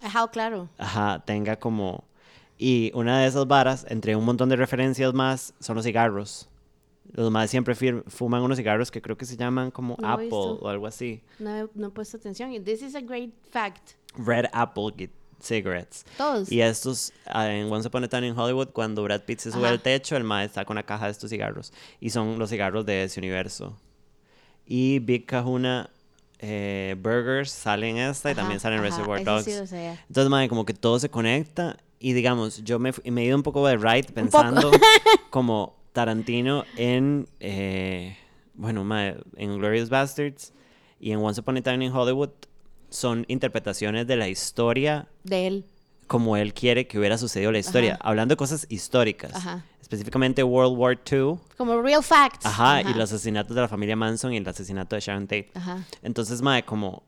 [0.00, 0.68] Ajá, claro.
[0.78, 2.04] ajá, tenga como...
[2.58, 6.48] Y una de esas varas, entre un montón de referencias más, son los cigarros.
[7.12, 10.68] Los más siempre fuman unos cigarros que creo que se llaman como No Apple o
[10.68, 11.22] algo así.
[11.38, 12.52] No he, no he puesto atención.
[12.62, 13.92] This is a great fact.
[14.16, 15.10] Red Apple
[15.40, 16.04] Cigarettes.
[16.18, 16.52] Todos.
[16.52, 19.64] Y estos, ah, en Once Upon a Time in Hollywood, cuando Brad Pitt se sube
[19.64, 19.72] Ajá.
[19.72, 21.72] al techo, el mae está con una caja de estos cigarros.
[21.98, 23.76] Y son los cigarros de ese universo.
[24.66, 25.88] y Big Kahuna
[26.42, 29.68] eh, Burgers sale en esta y Ajá, también sale en ajá, Reservoir ese Dogs.
[29.70, 29.76] sí.
[29.76, 33.42] Entonces, madre, como que todo se conecta y digamos, yo me, me he ido un
[33.42, 34.70] poco de right pensando
[35.30, 38.16] como Tarantino en, eh,
[38.54, 40.52] bueno, madre, en Glorious Bastards
[40.98, 42.30] y en Once Upon a Time in Hollywood
[42.88, 45.64] son interpretaciones de la historia De él.
[46.10, 48.08] Como él quiere que hubiera sucedido la historia, Ajá.
[48.08, 49.64] hablando de cosas históricas, Ajá.
[49.80, 52.44] específicamente World War II, Como real facts.
[52.46, 55.52] ajá, y los asesinatos de la familia Manson y el asesinato de Sharon Tate.
[55.54, 55.84] Ajá.
[56.02, 57.04] Entonces, mae, como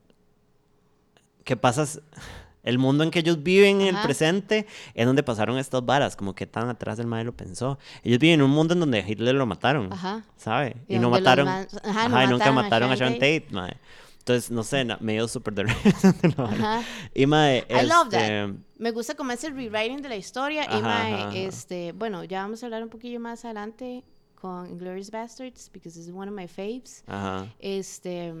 [1.43, 1.99] ¿qué pasas?
[2.63, 4.05] El mundo en que ellos viven en el Ajá.
[4.05, 7.77] presente es donde pasaron estas varas, como que tan atrás el mae lo pensó.
[8.05, 10.23] Ellos viven en un mundo en donde Hitler lo mataron, Ajá.
[10.37, 10.77] ¿sabe?
[10.87, 13.47] Y Y, no mataron, man- ajá, no ajá, y nunca mataron a Sharon Sharon Tate,
[13.51, 13.73] mae.
[14.19, 15.63] Entonces, no sé, medio súper de.
[16.37, 16.81] Ajá.
[17.13, 18.51] Y mae, I love that.
[18.83, 20.65] Me gusta como ese rewriting de la historia.
[20.65, 24.03] y Ajá, mae, ajá, este, bueno, ya vamos a hablar un poquillo más adelante
[24.35, 27.01] con Glorious Bastards, because it's one of my faves.
[27.07, 27.47] Ajá.
[27.59, 28.33] Este,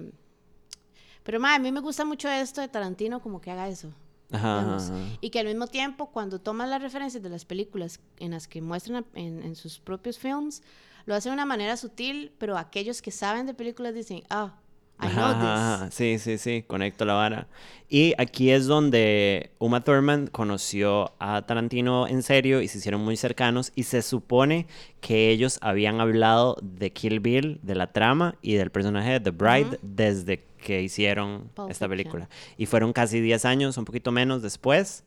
[1.23, 3.93] pero mae, a mí me gusta mucho esto de Tarantino, como que haga eso.
[4.33, 4.93] Ajá, ajá.
[5.21, 8.61] Y que al mismo tiempo, cuando toma las referencias de las películas en las que
[8.61, 10.61] muestran en, en sus propios films,
[11.05, 14.59] lo hace de una manera sutil, pero aquellos que saben de películas dicen, ah,
[15.01, 15.89] I know Ajá, this.
[15.89, 17.47] Sí, sí, sí, conecto la vara.
[17.89, 23.17] Y aquí es donde Uma Thurman conoció a Tarantino en serio y se hicieron muy
[23.17, 24.67] cercanos y se supone
[25.01, 29.31] que ellos habían hablado de Kill Bill, de la trama y del personaje de The
[29.31, 31.89] Bride desde que hicieron Pulp esta Fiction.
[31.89, 32.29] película.
[32.57, 35.03] Y fueron casi 10 años, un poquito menos después,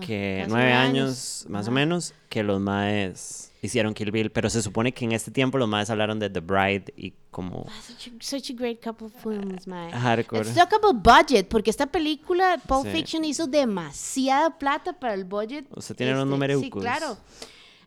[0.00, 1.46] que casi 9 nueve años, años.
[1.48, 4.30] más o menos, que los maes hicieron Kill Bill.
[4.30, 7.64] Pero se supone que en este tiempo los maes hablaron de The Bride y como...
[7.68, 9.90] Ah, Such a, such a great couple of films, man.
[9.90, 10.44] Hardcore.
[10.44, 12.90] Let's talk about budget, porque esta película, Pulp Sí.
[12.92, 15.64] Fiction, hizo demasiada plata para el budget.
[15.74, 16.82] Usted tiene los Este, Sí, numereucos.
[16.82, 17.16] claro.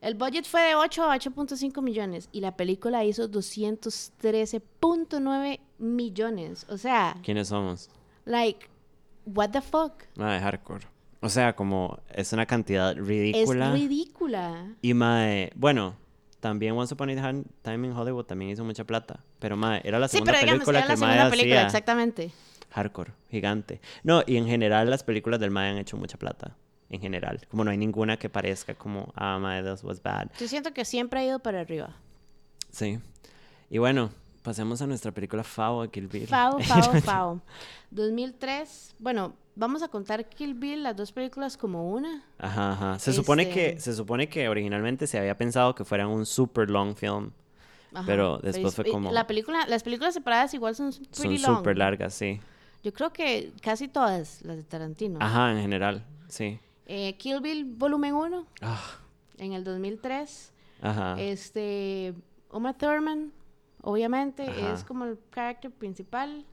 [0.01, 6.65] El budget fue de 8 a 8.5 millones y la película hizo 213.9 millones.
[6.69, 7.89] O sea, ¿Quiénes somos?
[8.25, 8.67] like,
[9.25, 10.03] what the fuck?
[10.15, 10.85] Mae, hardcore.
[11.25, 13.71] O sea, como es una cantidad Es ridícula.
[13.73, 14.67] ridícula.
[14.81, 15.95] y mae, bueno,
[16.39, 17.33] también Once Upon a
[17.63, 19.21] Time- in Hollywood también hizo mucha plata.
[19.39, 21.65] Pero mae, era la Sí, segunda pero digamos, película era que la segunda película, hacía.
[21.65, 22.31] exactamente.
[22.69, 23.81] Hardcore, gigante.
[24.03, 26.55] No, y en general las películas del mae han hecho mucha plata.
[26.89, 27.41] En general.
[27.49, 30.27] Como no hay ninguna que parezca como, ah, mae, this was bad.
[30.39, 31.95] Yo siento que siempre ha ido para arriba.
[32.69, 32.99] Sí.
[33.71, 34.11] Y bueno,
[34.45, 36.27] pasemos a nuestra película Favo, Kill Bill.
[36.27, 37.41] Fao, Fao, Fao.
[37.91, 38.95] 2003.
[38.99, 42.23] Bueno, vamos a contar Kill Bill, las dos películas como una.
[42.37, 42.99] Ajá, ajá.
[42.99, 46.69] Se supone que Este- se supone que originalmente se había pensado que fueran un super
[46.69, 47.31] long film.
[47.93, 48.05] Ajá.
[48.05, 51.57] Pero después es- fue como- La película, las películas separadas igual son Son pretty long.
[51.57, 52.39] súper largas, sí.
[52.83, 55.17] Yo creo que casi todas las de Tarantino.
[55.21, 56.59] Ajá, en general, sí.
[56.85, 58.99] Eh, Kill Bill volumen 1 Ah,
[59.39, 60.51] en el 2003.
[60.81, 61.19] ajá.
[61.19, 62.13] Este,
[62.51, 63.31] Uma Thurman,
[63.85, 64.73] obviamente, Ajá.
[64.73, 66.45] es como el carácter principal.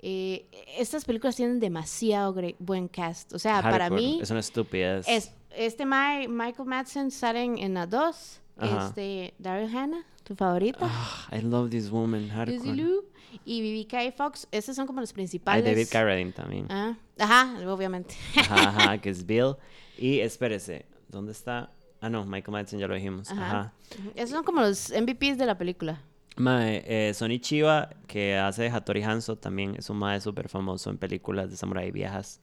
[0.00, 0.46] Eh,
[0.78, 3.32] estas películas tienen demasiado buen cast.
[3.32, 5.06] O sea, para Hardcore, mí, Es una estupidez.
[5.08, 8.40] es, este Mi- Michael Madsen sale en, dos.
[8.58, 8.86] Ajá.
[8.88, 10.80] Este, Daryl Hannah, tu favorita.
[10.82, 13.02] Ah, I love this woman, hardcore.
[13.44, 14.46] Y Vivica Fox.
[14.50, 15.64] Estos son como los Hay principales.
[15.64, 16.66] David Carradine también.
[16.68, 18.14] Ah, ajá, obviamente.
[18.36, 19.54] Ajá, ajá, que es Bill.
[19.96, 21.72] Y espérese, ¿dónde está?
[22.00, 23.30] Ah, no, Michael Madsen ya lo dijimos.
[23.30, 23.46] Ajá.
[23.46, 23.72] Ajá.
[24.16, 26.02] Esos son como los MVPs de la película.
[26.36, 30.88] Mae, eh, Sonny Chiba, que hace de Hattori Hanzo, también es un mae súper famoso
[30.90, 32.40] en películas de samurai viejas.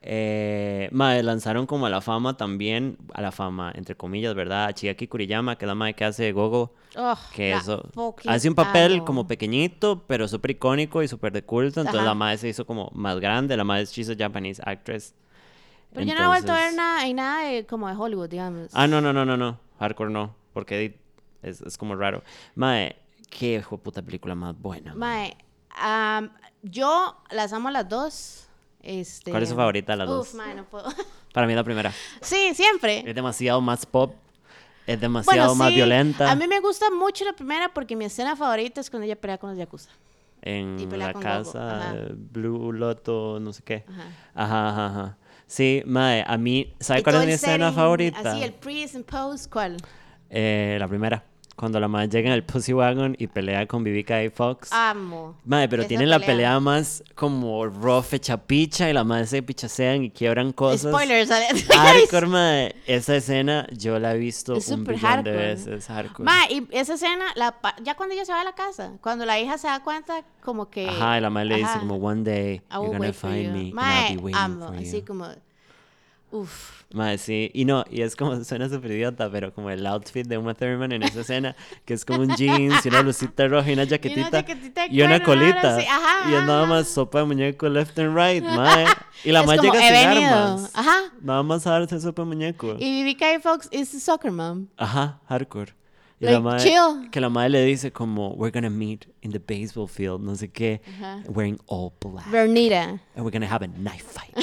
[0.00, 4.66] Eh, mae, lanzaron como a la fama también, a la fama, entre comillas, ¿verdad?
[4.66, 6.72] A Chiaki Kuriyama, que es la mae que hace de Gogo.
[6.96, 7.82] Oh, que eso
[8.26, 9.04] hace un papel amo.
[9.04, 12.08] como pequeñito pero súper icónico y súper de culto entonces Ajá.
[12.08, 15.14] la madre se hizo como más grande la madre she's a Japanese actress
[15.92, 18.30] Pero yo no he vuelto a ver Entonces- nada, en nada de, como de Hollywood,
[18.30, 18.70] digamos.
[18.72, 20.98] ah no no no no no hardcore no porque
[21.42, 22.22] es, es como raro
[22.56, 22.96] mae
[23.30, 25.36] qué puta película más buena mae.
[26.62, 28.44] Yo las amo las dos.
[28.80, 30.34] Este, ¿Cuál es su favorita las uf, dos?
[30.34, 30.88] mae, no puedo.
[31.32, 33.02] para mí la primera sí, siempre.
[33.06, 34.14] es demasiado más pop
[34.86, 38.34] es demasiado más sí, violenta A mí me gusta mucho la primera porque mi escena
[38.36, 39.90] favorita es cuando ella pelea con los Yakuza.
[40.42, 43.84] en la casa eh, Blue Loto no sé qué
[44.34, 44.68] Ajá.
[44.68, 48.32] ajá ajá, sí mae a mí ¿sabe Y cuál es mi escena setting, favorita?
[48.32, 49.76] Así, el pre and post, ¿cuál?
[50.30, 51.24] Eh, la primera.
[51.58, 54.72] Cuando la madre llega en el Pussy Wagon y pelea con Vivica y Fox.
[54.72, 55.36] Amo.
[55.44, 56.34] Madre, pero tienen la pelea.
[56.36, 60.92] pelea más como rough, hecha picha y la madre se pichasean y quiebran cosas.
[60.92, 61.28] Spoilers.
[61.74, 62.76] Hardcore, madre.
[62.86, 65.36] Esa escena yo la he visto Es un billón de hardcore.
[65.36, 65.86] veces.
[65.88, 66.24] Hardcore.
[66.24, 69.40] Ma, y esa escena, la, ya cuando ella se va a la casa, cuando la
[69.40, 70.88] hija se da cuenta, como que.
[70.88, 71.80] Ajá, y la madre le dice Ajá.
[71.80, 73.50] como, one day I you're gonna find you.
[73.52, 75.04] me and Mae, I'll be waiting amo, for así you.
[75.04, 75.26] como.
[76.30, 76.82] Uf.
[76.92, 77.50] Mae, sí.
[77.54, 80.92] Y no, y es como, suena súper idiota, pero como el outfit de Uma Thurman
[80.92, 84.30] en esa escena, que es como un jeans y una blusita roja y una jaquetita.
[84.30, 85.76] jaquetita Y una cuero, una colita.
[85.76, 88.86] así, ajá, y es nada más sopa de muñeco left and right, mae.
[89.24, 90.34] Y la Es como, llega "He sin venido".
[90.34, 90.70] armas.
[90.74, 90.96] Ajá.
[91.20, 92.76] Nada más a darse sopa de muñeco.
[92.78, 94.68] Y BBK Fox is the soccer mom.
[94.76, 95.74] Ajá, hardcore.
[96.20, 97.10] Y Like, la mae, chill.
[97.12, 100.50] que la madre le dice como, we're gonna meet in the baseball field, no sé
[100.50, 101.22] qué, Ajá.
[101.28, 102.26] wearing all black.
[102.28, 103.00] Vernita.
[103.14, 104.34] And we're gonna have a knife fight.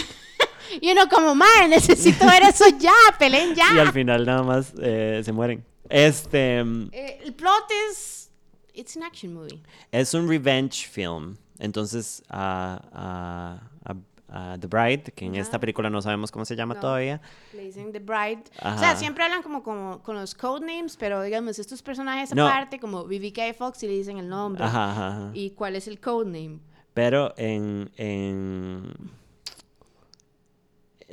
[0.82, 3.66] Y uno como, madre, necesito ver eso ya, peleen ya.
[3.76, 5.64] y al final nada más eh, se mueren.
[5.90, 8.30] Este mm, Eh, el plot es,
[8.74, 9.62] it's an action movie.
[9.92, 11.38] es un revenge film.
[11.60, 13.96] Entonces, a a- a-
[14.54, 16.80] a The Bride, que en esta película no sabemos cómo se llama No.
[16.82, 17.22] todavía.
[17.54, 18.44] Le dicen The Bride.
[18.60, 18.96] O sea, Ajá.
[18.98, 22.48] siempre hablan como, como con los codenames, pero digamos, estos personajes No.
[22.48, 24.64] aparte, como BBK Fox, y le dicen el nombre.
[24.64, 25.32] Ajá, ajá, ajá.
[25.34, 26.60] ¿Y cuál es el codename?
[26.94, 28.92] Pero en, en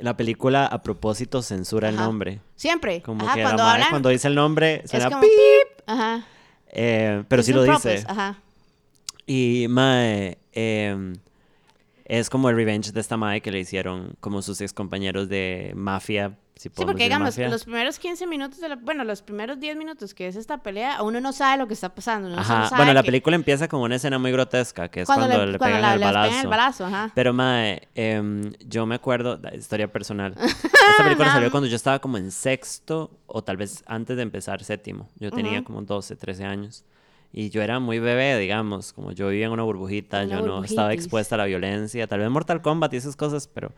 [0.03, 2.41] la película, a propósito, censura el nombre.
[2.57, 3.01] Siempre.
[3.01, 5.27] Como Ajá, que cuando la madre hablan, cuando dice el nombre suena como pi.
[5.27, 5.83] pip.
[5.87, 6.25] Ajá.
[6.67, 8.03] Eh, pero Es sí lo dice.
[8.07, 8.41] Ajá.
[9.25, 11.13] Y mae, em,
[12.03, 15.71] es como el revenge de esta mae que le hicieron como sus ex compañeros de
[15.75, 16.37] mafia.
[16.55, 17.49] Si Sí, porque digamos, mafia.
[17.49, 21.01] los primeros 15 minutos de la, bueno, los primeros 10 minutos que es esta pelea,
[21.01, 22.27] uno no sabe lo que está pasando.
[22.29, 25.25] uno sabe Bueno, la que película empieza con una escena muy grotesca, que es cuando,
[25.27, 26.29] cuando, le, cuando pegan la- el balazo.
[26.29, 27.11] pegan el balazo, ajá.
[27.15, 30.35] Pero mae, em, yo me acuerdo, historia personal.
[30.37, 34.63] Esta película salió cuando yo estaba como en sexto o tal vez antes de empezar
[34.63, 35.09] séptimo.
[35.19, 36.83] Yo tenía como 12, 13 años.
[37.35, 40.63] Y yo era muy bebé, digamos, como yo vivía en una burbujita, Una yo no
[40.63, 43.71] estaba expuesta a la violencia, tal vez Mortal Kombat y esas cosas, pero,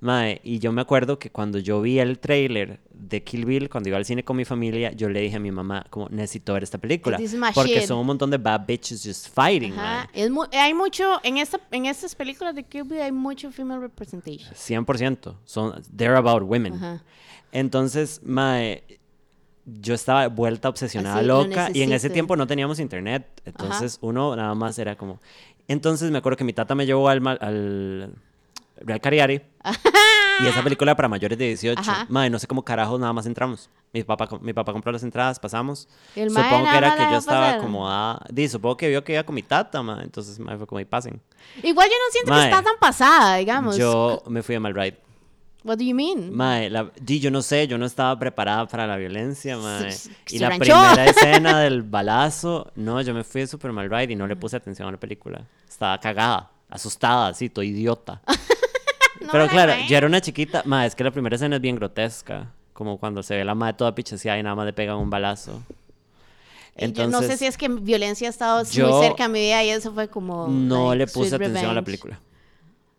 [0.00, 3.90] mae, y yo me acuerdo que cuando yo vi el tráiler de Kill Bill, cuando
[3.90, 6.62] iba al cine con mi familia, yo le dije a mi mamá, como, necesito ver
[6.62, 7.18] esta película,
[7.54, 7.86] porque shit.
[7.86, 10.08] son un montón de bad bitches just fighting, Ajá.
[10.14, 13.82] Es mu- hay mucho, en, esta, en estas películas de Kill Bill hay mucho female
[13.82, 14.54] representation.
[14.54, 16.72] 100%, son, they're about women.
[16.72, 17.02] Ajá.
[17.52, 18.82] Entonces, mae,
[19.64, 23.26] yo estaba vuelta obsesionada, Así, lo loca, y en ese tiempo no teníamos internet.
[23.44, 25.20] Entonces, uno nada más era como.
[25.68, 28.14] Entonces, me acuerdo que mi tata me llevó al, al
[28.84, 29.40] Real Cariari.
[30.40, 31.80] y esa película para mayores de 18.
[31.80, 32.06] Ajá.
[32.08, 33.70] Mae, no sé cómo carajos nada más entramos.
[33.92, 35.88] Mi papá, mi papá compró las entradas, pasamos.
[36.14, 37.88] Supongo que era que yo estaba como.
[37.88, 40.02] Ah, di, supongo que vio que iba con mi tata, mae.
[40.02, 41.20] Entonces, mae, fue como, y pasen.
[41.62, 43.76] Igual yo no siento que está tan pasada, digamos.
[43.76, 44.96] Yo me fui a mal ride.
[45.64, 46.34] What do you mean?
[46.34, 49.92] Mae, la, di, yo no sé, yo no estaba preparada para la violencia, mae.
[49.92, 50.64] se Y la ranchó.
[50.64, 54.34] primera escena del balazo, no, yo me fui de super mal ride y no le
[54.34, 55.46] puse atención a la película.
[55.68, 58.20] Estaba cagada, asustada, así, todo idiota.
[59.30, 61.76] Pero la claro, yo era una chiquita, mae, es que la primera escena es bien
[61.76, 62.52] grotesca.
[62.72, 65.62] Como cuando se ve la madre toda pichaseada y nada más le pegan un balazo.
[66.76, 69.62] Y yo no sé si es que violencia ha estado muy cerca a mi vida
[69.62, 70.48] y eso fue como.
[70.48, 72.18] no like, le puse atención a la película.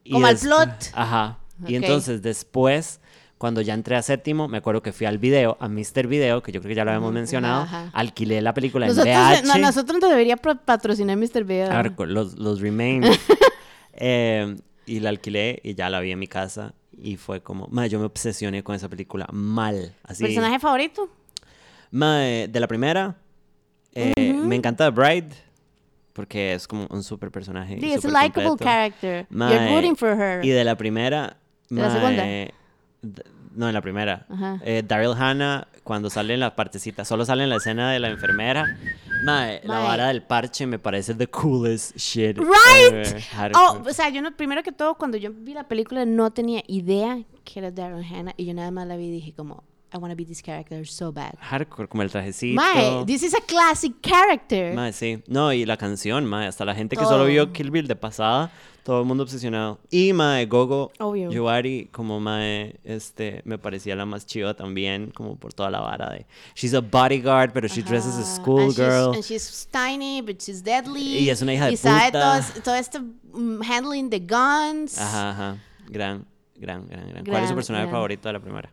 [0.03, 0.91] Y Como al plot.
[0.93, 1.39] Ajá.
[1.61, 1.83] Y Ok.
[1.83, 2.99] entonces después,
[3.37, 6.07] cuando ya entré a séptimo, me acuerdo que fui al video, a Mr.
[6.07, 7.63] Video, que yo creo que ya lo habíamos Ujú, mencionado.
[7.63, 7.89] ajá.
[7.93, 9.43] Alquilé la película Nosotros, en VH.
[9.47, 11.43] no, nosotros nos debería patrocinar Mr.
[11.43, 11.71] Video.
[11.71, 13.03] Arco, los, los Remain.
[13.95, 14.55] Eh,
[14.87, 16.73] y la alquilé y ya la vi en mi casa.
[16.99, 19.93] Y fue como, ma, yo me obsesioné con esa película mal.
[20.03, 20.23] Así.
[20.23, 21.09] ¿Personaje favorito?
[21.91, 23.15] Ma, eh, de la primera,
[23.93, 25.29] eh, me encanta The Bride.
[26.13, 27.75] Porque es como un super personaje.
[27.77, 29.25] y Sí, es a súper likable character.
[29.29, 30.43] Ma, You're rooting for her.
[30.45, 31.37] Y de la primera.
[31.75, 32.27] ¿De la segunda?
[32.27, 32.51] eh,
[33.55, 34.25] no, en la primera.
[34.63, 38.09] Eh, Daryl Hannah, cuando sale en la partecita, solo sale en la escena de la
[38.09, 38.65] enfermera.
[39.25, 42.37] Mae, la vara del parche me parece the coolest shit.
[42.37, 43.53] Right.
[43.55, 46.63] Oh, o sea, yo no, primero que todo, cuando yo vi la película no tenía
[46.67, 49.97] idea que era Darren Hannah y yo nada más la vi y dije como, I
[49.97, 51.35] want to be this character so bad.
[51.39, 52.55] Hardcore, como el trajecito.
[52.59, 54.73] Mae, this is a classic character.
[54.73, 55.21] Mae, sí.
[55.27, 57.11] No, y la canción, mae, hasta la gente que Todo.
[57.13, 58.49] solo vio Kill Bill de pasada,
[58.83, 59.79] todo el mundo obsesionado.
[59.91, 61.29] Y mae, Gogo, Obvio.
[61.31, 66.09] Yoari, como mae, este, me parecía la más chiva también, como por toda la vara
[66.09, 66.25] de.
[66.55, 69.13] She's a bodyguard, pero she dresses as a schoolgirl.
[69.13, 71.19] And she's, and she's tiny, but she's deadly.
[71.19, 72.19] Y es una hija de y sabe puta.
[72.19, 74.97] todo, es- todo este mm, handling the guns.
[74.97, 75.57] Ajá, ajá.
[75.87, 76.25] Gran,
[76.55, 77.25] gran, gran, gran.
[77.25, 77.91] ¿Cuál es su Gran, personaje gran.
[77.93, 78.69] favorito de la primera?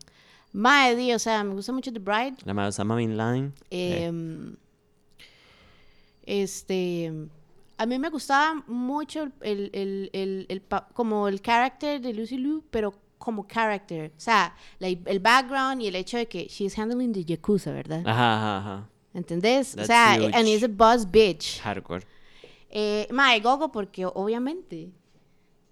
[0.53, 2.37] Mae, di, o sea, me gusta mucho The Bride.
[2.45, 3.53] La mae Osama Bin Laden.
[3.71, 4.57] Eh, Em,
[6.25, 7.13] este,
[7.79, 12.63] a mí me gustaba mucho el, el, el, el como el character de Lucy Liu,
[12.71, 14.13] pero como character.
[14.17, 18.03] O sea, la- el background y el hecho de que she's handling the Yakuza, ¿verdad?
[18.07, 18.89] Ajá, ajá, ajá.
[19.13, 19.75] ¿Entendés?
[19.75, 20.35] O That's sea, huge.
[20.35, 21.61] and is a boss bitch.
[21.63, 22.07] Hardcore.
[22.71, 24.91] Eh, mae, Gogo, porque obviamente.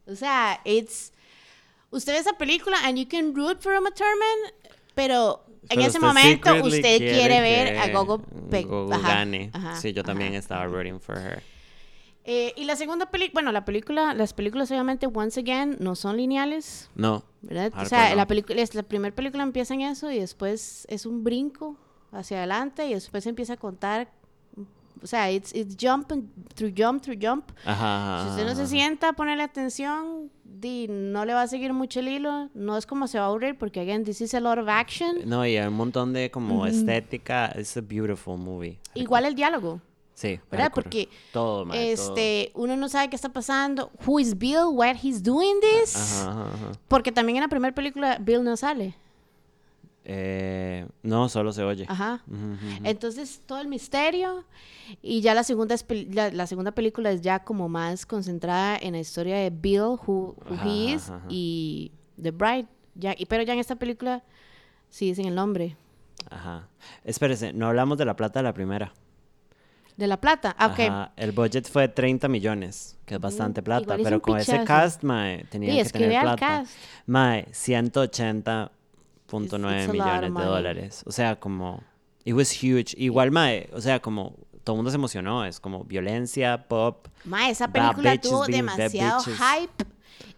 [0.06, 1.12] O sea, it's.
[1.90, 4.52] Usted ve esa película and you can root for Uma Thurman,
[4.94, 8.18] pero en Pero ese usted momento usted quiere, ver a Gogo,
[8.50, 9.50] pe- Gogo ajá, gane.
[9.52, 10.38] ajá, sí, yo también ajá.
[10.38, 11.42] estaba rooting for her.
[12.24, 16.18] Eh, y la segunda película, bueno, la película, las películas obviamente, once again, no son
[16.18, 17.24] lineales, No.
[17.40, 17.72] ¿verdad?
[17.80, 18.16] O sea, no.
[18.16, 21.76] la película, la primera película empieza en eso y después es un brinco
[22.12, 24.10] hacia adelante y después empieza a contar,
[25.02, 27.50] o sea, it's, it's jump and- through jump through jump.
[27.64, 28.22] Ajá.
[28.24, 32.00] Si usted no se sienta a ponerle atención, di, no le va a seguir mucho
[32.00, 34.58] el hilo, no es como se va a aburrir porque, again, this is a lot
[34.58, 35.18] of action.
[35.24, 37.46] No, y hay un montón de como estética.
[37.46, 38.78] Es a beautiful movie.
[38.94, 39.80] Igual el diálogo.
[40.14, 40.72] Sí, ¿verdad?
[40.74, 41.74] Porque todo, todo.
[41.74, 43.92] este, uno no sabe qué está pasando.
[44.04, 44.64] Who is Bill?
[44.72, 45.94] Why he's doing this?
[46.22, 46.72] Ajá, ajá, ajá.
[46.88, 48.96] Porque también en la primera película Bill no sale.
[50.10, 51.84] Eh, no, solo se oye.
[51.86, 52.22] Ajá.
[52.82, 54.44] Entonces, todo el misterio.
[55.02, 55.76] Y ya la segunda,
[56.10, 60.34] la, la, segunda película es ya como más concentrada en la historia de Bill, who,
[60.48, 62.66] who he is, y The Bride.
[62.94, 64.24] Ya, y, pero ya en esta película
[64.88, 65.76] sí dicen el nombre.
[66.30, 66.68] Ajá.
[67.04, 68.94] Espérese, no hablamos de la plata de la primera.
[69.98, 70.56] ¿De la plata?
[70.58, 71.12] Ah, ok.
[71.16, 75.44] El budget fue 30 millones, que es mm, bastante plata, pero con ese cast, mae,
[75.50, 76.36] tenían sí, que tener plata.
[76.38, 76.72] Cast.
[77.04, 78.72] Mae, 180
[79.28, 81.02] 2.9 millones de dólares.
[81.06, 81.82] O sea, como.
[82.24, 82.94] It was huge.
[82.96, 84.34] Igual, Mae, o sea, como.
[84.64, 85.44] Todo el mundo se emocionó.
[85.44, 87.08] Es como violencia, pop.
[87.24, 89.84] Mae, esa película tuvo demasiado hype.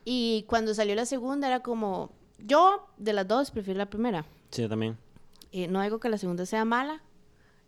[0.05, 2.13] Y cuando salió la segunda era como.
[2.39, 4.25] Yo, de las dos, prefiero la primera.
[4.51, 4.97] Sí, yo también.
[5.53, 7.03] Eh, no digo que la segunda sea mala.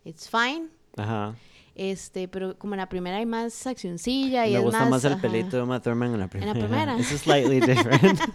[0.05, 0.69] It's fine.
[0.97, 1.35] Ajá.
[1.75, 5.05] Este, pero como en la primera hay más accioncilla y Me es gusta más, más
[5.05, 5.21] el ajá.
[5.21, 6.51] pelito de Uma Thurman en la primera.
[6.51, 6.97] En la primera.
[6.99, 8.19] It's slightly different.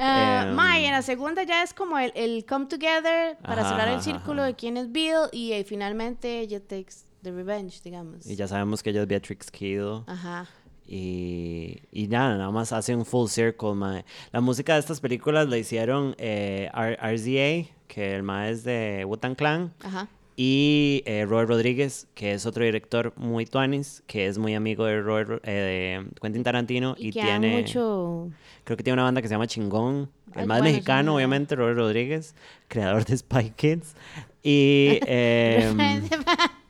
[0.00, 3.88] Ma, y en la segunda ya es como el, el come together para Ajá, cerrar
[3.88, 4.46] el círculo ajá.
[4.48, 8.26] de quién es Bill y eh, finalmente ella takes the revenge, digamos.
[8.26, 10.04] y ya sabemos que ella es Beatrix Kido.
[10.06, 10.46] Ajá.
[10.92, 14.04] Y, y nada, nada más hace un full circle, mae.
[14.32, 19.36] La música de estas películas la hicieron eh, RZA, que el mae es de Wu-Tang
[19.36, 20.08] Clan, Ajá.
[20.36, 25.00] Y eh, Roy Rodríguez, que es otro director muy tuanis, que es muy amigo de,
[25.02, 28.30] Roy Ro- eh, de Quentin Tarantino Y, y, que tiene, mucho.
[28.64, 31.56] creo que tiene una banda que se llama Chingón, el Ay, más bueno, mexicano, obviamente,
[31.56, 32.34] Roy Rodríguez,
[32.68, 33.94] creador de Spy Kids.
[34.42, 36.02] Y, em,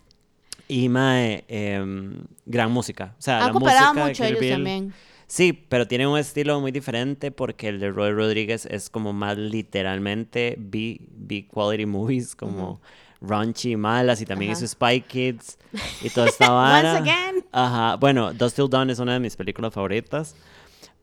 [0.69, 3.15] y mae, em, gran música.
[3.19, 4.93] O sea, Han la música mucho ellos Bill- también.
[5.27, 9.39] Sí, pero tiene un estilo muy diferente porque el de Roy Rodríguez es como más
[9.39, 12.81] literalmente B, B quality movies, como
[13.21, 14.65] raunchy, malas, y también Ajá.
[14.65, 15.59] hizo Spy Kids
[16.03, 16.99] y toda esta vara.
[16.99, 17.45] Once again.
[17.53, 20.35] Ajá, bueno, Dust Till Dawn es una de mis películas favoritas,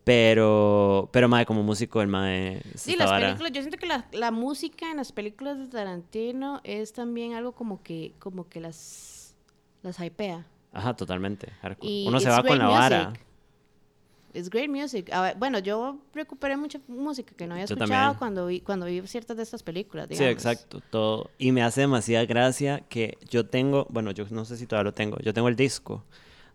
[0.03, 2.61] pero, pero mae, como músico, el mae...
[2.75, 3.27] Sí, las vara.
[3.27, 7.51] películas, yo siento que la, la música en las películas de Tarantino es también algo
[7.51, 9.35] como que, como que las,
[9.83, 10.45] las hypea.
[10.71, 11.51] Ajá, totalmente.
[11.81, 13.13] Y Uno se va con la vara.
[14.37, 15.09] It's great music.
[15.11, 19.01] A ver, bueno, yo recuperé mucha música que no había escuchado cuando vi, cuando vi
[19.07, 20.33] ciertas de estas películas, Sí, digamos.
[20.33, 21.31] exacto, todo.
[21.39, 24.93] Y me hace demasiada gracia que yo tengo, bueno, yo no sé si todavía lo
[24.93, 26.03] tengo, yo tengo el disco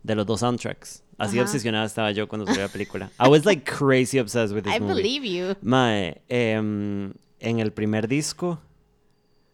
[0.05, 1.03] de los dos soundtracks.
[1.19, 1.45] Así Ajá.
[1.47, 3.11] obsesionada estaba yo cuando salió la película.
[3.19, 4.95] I was like crazy obsessed with this I movie.
[5.03, 5.55] believe you.
[5.63, 8.61] Mae, em, en el primer disco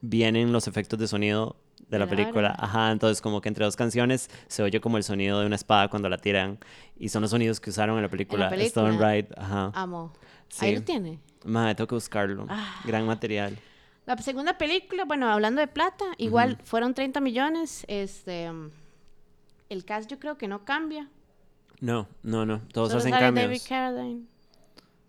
[0.01, 1.57] vienen los efectos de sonido
[1.89, 2.55] de la la película.
[2.59, 5.89] Ajá, entonces como que entre dos canciones se oye como el sonido de una espada
[5.89, 6.59] cuando la tiran.
[6.99, 8.49] Y son los sonidos que usaron en la película.
[8.55, 9.13] Stone película.
[9.13, 9.71] Right, ajá.
[9.75, 10.13] Amo.
[10.49, 10.67] Sí.
[10.67, 11.19] Ahí lo tiene.
[11.45, 12.47] Mae, tengo que buscarlo.
[12.49, 12.81] Ah.
[12.85, 13.59] Gran material.
[14.07, 17.85] La segunda película, bueno, hablando de plata, igual fueron 30 millones.
[17.89, 18.51] Este,
[19.69, 21.09] el cast yo creo que no cambia.
[21.81, 22.61] No, no, no.
[22.73, 23.47] Todos Solo hacen cambios.
[23.47, 24.23] David Carradine.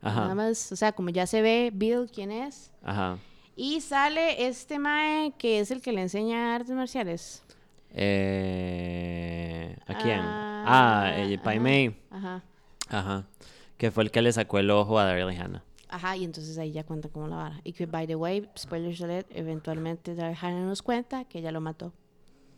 [0.01, 2.71] Nada Ajá, más, o sea, como ya se ve Bill quién es.
[2.83, 3.17] ajá.
[3.61, 7.43] Y sale este mae que es el que le enseña artes marciales.
[7.91, 10.21] Eh, ¿A quién?
[10.21, 12.01] Ah, eh, Pai ajá, Mei.
[12.09, 12.43] Ajá.
[12.87, 13.27] Ajá.
[13.77, 15.61] Que fue el que le sacó el ojo a Daryl Hannah.
[15.89, 17.59] Ajá, y entonces ahí ya cuenta como la vara.
[17.65, 21.59] Y que, by the way, spoilers alert, eventualmente Daryl Hannah nos cuenta que ella lo
[21.59, 21.91] mató.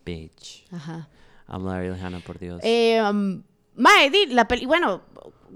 [0.06, 0.68] Bitch.
[0.72, 1.10] Ajá.
[1.48, 2.62] Amo a Daryl Hannah, por Dios.
[2.64, 3.42] Eh, um,
[3.76, 5.02] mae, di, la peli bueno,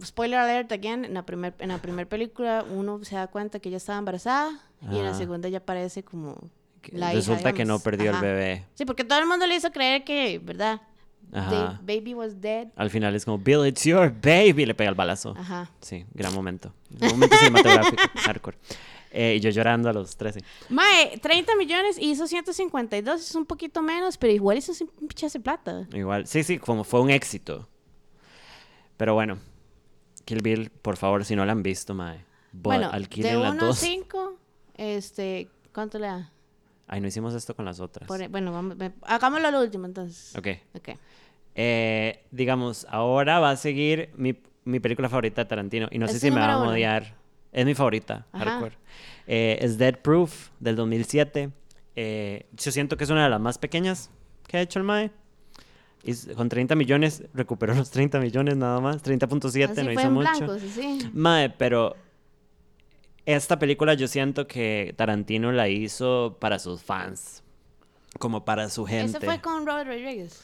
[0.03, 3.69] spoiler alert again, en la primer, en la primera película uno se da cuenta que
[3.69, 5.17] ella estaba embarazada y en la Ajá.
[5.17, 6.37] segunda ya parece como
[6.91, 8.19] la hija, Resulta que no perdió Ajá.
[8.19, 8.65] el bebé.
[8.75, 10.81] Sí, porque todo el mundo le hizo creer que, ¿verdad?
[11.33, 11.79] Ajá.
[11.85, 12.67] The baby was dead.
[12.75, 14.65] Al final es como, Bill, it's your baby.
[14.65, 15.33] Le pega el balazo.
[15.37, 15.69] Ajá.
[15.81, 16.71] Sí, gran momento.
[17.01, 18.57] Un momento cinematográfico, hardcore.
[19.11, 20.41] Eh, y yo llorando a los 13.
[20.69, 25.39] Mae, 30 millones y hizo 152, es un poquito menos, pero igual hizo un pichazo
[25.39, 25.87] de plata.
[25.93, 27.67] Igual, sí, sí, como fue un éxito.
[28.97, 29.37] Pero bueno,
[30.25, 33.53] Kill Bill, por favor, si no la han visto, mae, bueno, de alquilen 1 las
[33.61, 33.77] a dos.
[33.79, 34.39] 5,
[34.75, 36.31] este, ¿cuánto le da?
[36.87, 38.07] Ay, no hicimos esto con las otras.
[38.07, 40.35] Por- bueno, vamos, hagámoslo al último entonces.
[40.37, 40.47] Ok.
[40.75, 40.89] Ok.
[41.55, 44.35] Eh, digamos, ahora va a seguir mi,
[44.65, 45.87] mi película favorita de Tarantino.
[45.91, 46.69] Y no sé ¿Es si me van a uno?
[46.71, 47.15] odiar.
[47.51, 48.45] Es mi favorita, Ajá.
[48.45, 48.75] hardcore.
[49.27, 51.49] Eh, es Dead Proof, del 2007.
[51.95, 54.11] Eh, yo siento que es una de las más pequeñas
[54.47, 55.11] que ha hecho el Mae.
[56.07, 59.01] Y con 30 millones, recuperó los 30 millones nada más.
[59.03, 60.29] 30.7, Así no hizo mucho.
[60.37, 61.09] blanco, sí, sí.
[61.13, 61.95] Mae, pero
[63.25, 67.41] esta película yo siento que Tarantino la hizo para sus fans,
[68.19, 69.17] como para su gente.
[69.17, 70.43] Ese fue con Robert Rodriguez.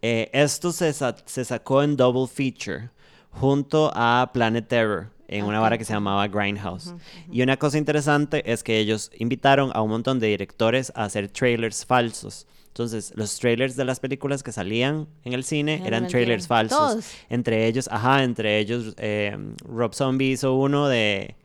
[0.00, 2.88] Eh, esto se, sa- se sacó en double feature
[3.30, 6.94] junto a Planet Terror en una vara que se llamaba Grindhouse.
[7.30, 11.28] Y una cosa interesante es que ellos invitaron a un montón de directores a hacer
[11.28, 12.46] trailers falsos.
[12.72, 16.78] Entonces, los trailers de las películas que salían en el cine Eran trailers falsos.
[16.78, 17.04] Todos.
[17.28, 21.36] Entre ellos, ajá, entre ellos, eh, Rob Zombie hizo uno de.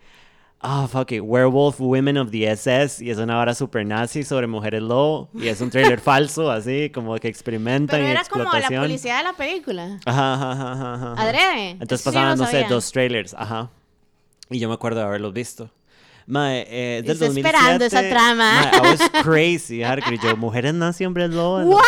[0.62, 3.04] Ah, fuck it, Werewolf Women of the SS.
[3.04, 5.30] Y es una vara super nazi sobre mujeres lobo.
[5.34, 9.24] Y es un trailer falso, así, como que experimentan Pero era como la publicidad de
[9.26, 10.00] la película.
[10.06, 11.14] Ajá, ajá, ajá, ajá.
[11.22, 11.70] Adrede.
[11.72, 13.70] Entonces Eso pasaban, lo no sé, dos trailers, ajá.
[14.50, 15.70] Y yo me acuerdo de haberlos visto.
[16.30, 17.48] Mae, eh, es del Está 2007.
[17.58, 18.62] esperando esa trama.
[18.62, 20.18] Mae, I was crazy, hardcore.
[20.22, 21.60] Yo, mujeres nazi, hombres lobo.
[21.64, 21.84] What?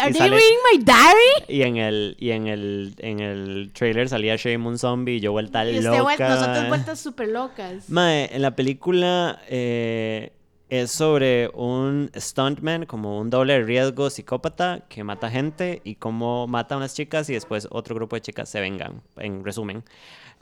[0.00, 1.44] Are Y they sale- reading my diary?
[1.48, 5.64] Y en el, y en el, en el trailer salía Shaman Zombie y yo vuelta
[5.68, 6.02] Y loca.
[6.02, 7.90] vuel- nosotros vueltas súper locas.
[7.90, 10.32] Mae, en la película eh,
[10.70, 16.46] es sobre un stuntman, como un doble de riesgo psicópata que mata gente y cómo
[16.46, 19.84] mata a unas chicas y después otro grupo de chicas se vengan, en resumen.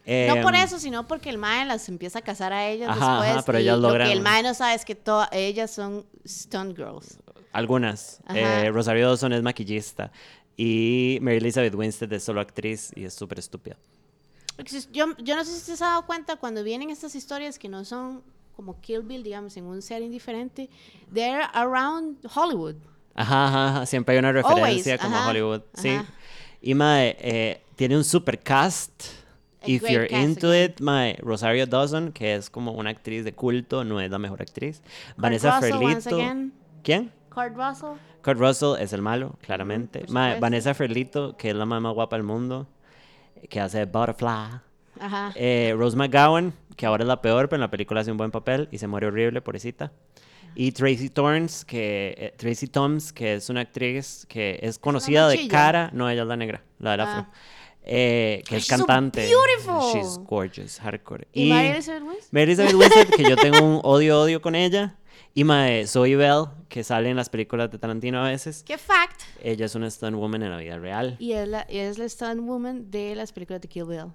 [0.06, 3.18] No por Em, eso, sino porque el mae las empieza a casar a ellas Ajá,
[3.18, 3.44] ajá, después.
[3.44, 6.04] pero y ellas lo logran- que el mae no sabe es que todas ellas son
[6.26, 7.18] stunt girls.
[7.52, 8.20] Algunas.
[8.26, 8.38] Ajá.
[8.64, 10.10] Eh, Rosario Dawson es maquillista
[10.56, 13.76] y Mary Elizabeth Winstead es solo actriz y es súper estúpida.
[14.92, 17.84] Yo, yo no sé si te has dado cuenta cuando vienen estas historias que no
[17.84, 18.22] son
[18.54, 20.68] como Kill Bill, digamos, en un setting diferente,
[21.12, 22.74] they're around Hollywood.
[23.14, 25.62] Ajá, ajá, ajá, Siempre hay una Always, referencia como ajá, Hollywood.
[25.74, 25.88] Sí.
[25.88, 26.06] ajá.
[26.60, 28.92] Y mae, eh, tiene un super cast.
[29.66, 30.70] If you're into again.
[30.70, 34.40] it, mae, Rosario Dawson, que es como una actriz de culto, no es la mejor
[34.42, 34.82] actriz.
[35.16, 36.18] Vanessa Russell, Ferlito.
[36.82, 37.12] ¿Quién?
[37.28, 37.98] Kurt Russell.
[38.22, 40.00] Kurt Russell es el malo, claramente.
[40.06, 40.40] supuesto.
[40.40, 42.66] Vanessa Ferlito, que es la más, más guapa del mundo,
[43.48, 44.60] que hace Butterfly.
[44.98, 45.32] Ajá.
[45.34, 48.30] Eh, Rose McGowan, que ahora es la peor, pero en la película hace un buen
[48.30, 49.92] papel y se muere horrible, pobrecita.
[50.54, 55.46] Y Tracy Torns, que eh, Tracy Toms, que es una actriz que es conocida de
[55.48, 57.32] cara, no ella es la negra, la del afro, Ah.
[57.82, 59.26] Eh, que es She's so cantante.
[59.26, 59.92] beautiful.
[59.92, 61.26] She's gorgeous, hardcore.
[61.32, 62.32] ¿Y, Mary Elizabeth Winstead?
[62.32, 64.96] Mary Elizabeth Winstead, que yo tengo un odio odio con ella.
[65.32, 68.64] Y mae, Zoe Bell, que sale en las películas de Tarantino a veces.
[68.66, 69.22] ¿Qué fact?
[69.42, 71.16] Ella es una stunt woman en la vida real.
[71.20, 74.06] Y es la, y es la stunt woman de las películas de Kill Bill,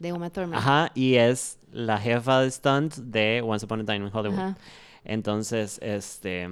[0.00, 0.58] de Uma Thurman.
[0.58, 4.38] Ajá, y es la jefa de stunt de Once Upon a Time in Hollywood.
[4.38, 4.56] Ajá.
[5.04, 6.48] Entonces, este.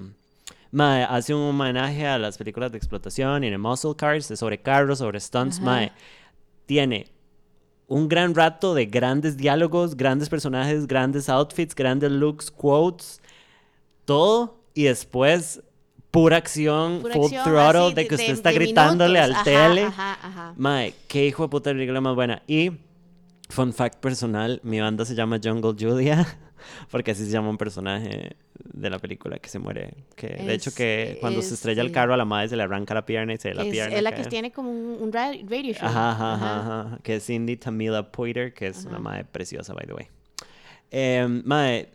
[0.70, 4.62] Mae, hace un homenaje a las películas de explotación y de muscle cars, de sobre
[4.62, 5.56] carros, sobre stunts.
[5.56, 5.64] Ajá.
[5.64, 5.92] Mae,
[6.66, 7.06] tiene
[7.86, 13.20] un gran rato de grandes diálogos, grandes personajes, grandes outfits, grandes looks, quotes,
[14.04, 14.58] todo.
[14.74, 15.62] Y después,
[16.10, 19.46] pura acción, Pura full acción, throttle, así de que usted está de gritándole minutos.
[19.46, 19.82] al Ajá, tele.
[19.82, 20.54] Ajá, ajá.
[20.56, 22.42] Mae, qué hijo de puta película más buena.
[22.46, 22.70] Y,
[23.52, 26.26] fun fact personal, mi banda se llama Jungle Julia,
[26.90, 29.94] porque así se llama un personaje de la película que se muere.
[30.16, 32.62] Que, de hecho, Es- que cuando se estrella el carro a la madre se le
[32.62, 33.96] arranca la pierna y se la Es, pierna.
[33.96, 35.86] es la que tiene como un, un ra- radio show.
[35.88, 39.86] Ajá, ajá, ajá, ajá, Que es Cindy Tamila Poiter, que es una madre preciosa, by
[39.86, 40.06] the way.
[40.90, 41.88] Eh, mae,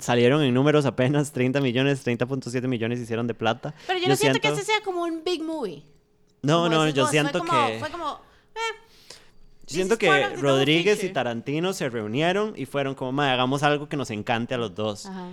[0.00, 3.74] salieron en números apenas 30 millones, 30.7 millones hicieron de plata.
[3.86, 5.82] Pero yo, no siento, que este sea como un big movie.
[6.42, 7.78] No, Como no, decís yo vos, siento fue como, que...
[7.80, 8.20] Fue como,
[8.54, 8.89] eh, Yo
[9.74, 11.08] siento is part que Rodríguez y.
[11.10, 15.06] Tarantino se reunieron y fueron como, "Mae, hagamos algo que nos encante a los dos.
[15.06, 15.28] ajá.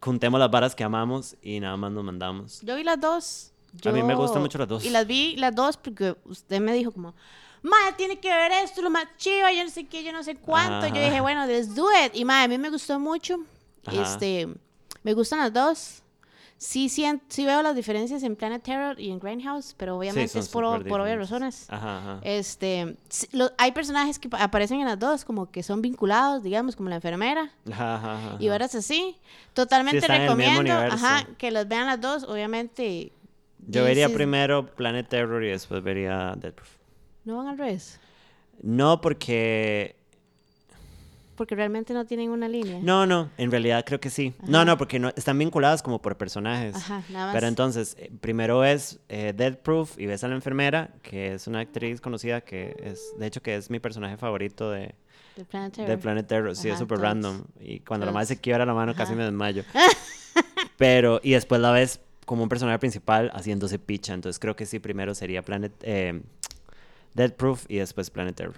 [0.00, 2.60] Juntemos las varas que amamos y nada más nos mandamos.
[2.62, 3.52] Yo vi las dos.
[3.84, 4.84] A mí me Yo- gustan mucho las dos.
[4.84, 7.14] Y las vi las dos porque usted me dijo como,
[7.60, 10.36] Madre, tiene que ver esto, lo más chiva, yo no sé qué, yo no sé
[10.36, 10.86] cuánto.
[10.86, 10.88] Ajá.
[10.94, 12.14] Yo dije, bueno, let's do it.
[12.14, 13.40] Y madre, a mí me gustó mucho.
[13.84, 14.00] Ajá.
[14.00, 14.46] Este,
[15.02, 16.02] me gustan las dos.
[16.60, 20.48] Sí, sien- sí veo las diferencias en Planet Terror y en Grindhouse, pero obviamente es
[20.48, 21.66] por, por obvias razones.
[21.70, 22.20] Ajá, ajá.
[22.24, 26.42] Este, sí, lo- hay personajes que pa- aparecen en las dos, como que son vinculados,
[26.42, 29.16] digamos, como la enfermera Ajá, y horas así.
[29.54, 33.12] Totalmente recomiendo, ajá, que las vean las dos, obviamente.
[33.68, 36.70] Yo vería primero Planet Terror y después vería Dead Proof.
[37.24, 38.00] No van al revés,
[38.62, 39.94] No, porque...
[41.38, 42.80] porque realmente no tienen una línea.
[42.82, 44.34] No, no, en realidad creo que sí.
[44.42, 44.64] No, Ajá.
[44.66, 46.74] no, porque no, están vinculadas como por personajes.
[46.74, 47.34] Ajá, nada más.
[47.34, 51.46] Pero entonces, eh, primero es eh, Dead Proof y ves a la enfermera, que es
[51.46, 54.96] una actriz conocida que es, de hecho, que es mi personaje favorito de,
[55.36, 55.88] de Planet Terror.
[55.88, 56.56] de Planet Terror.
[56.56, 57.44] Sí, es súper random.
[57.60, 58.14] Y cuando la Todos.
[58.14, 59.62] madre se quiebra la mano, casi me desmayo.
[60.76, 64.12] Pero, y después la ves como un personaje principal haciéndose picha.
[64.12, 66.20] Entonces creo que sí, primero sería Planet eh,
[67.14, 68.54] Dead Proof y después Planet Terror.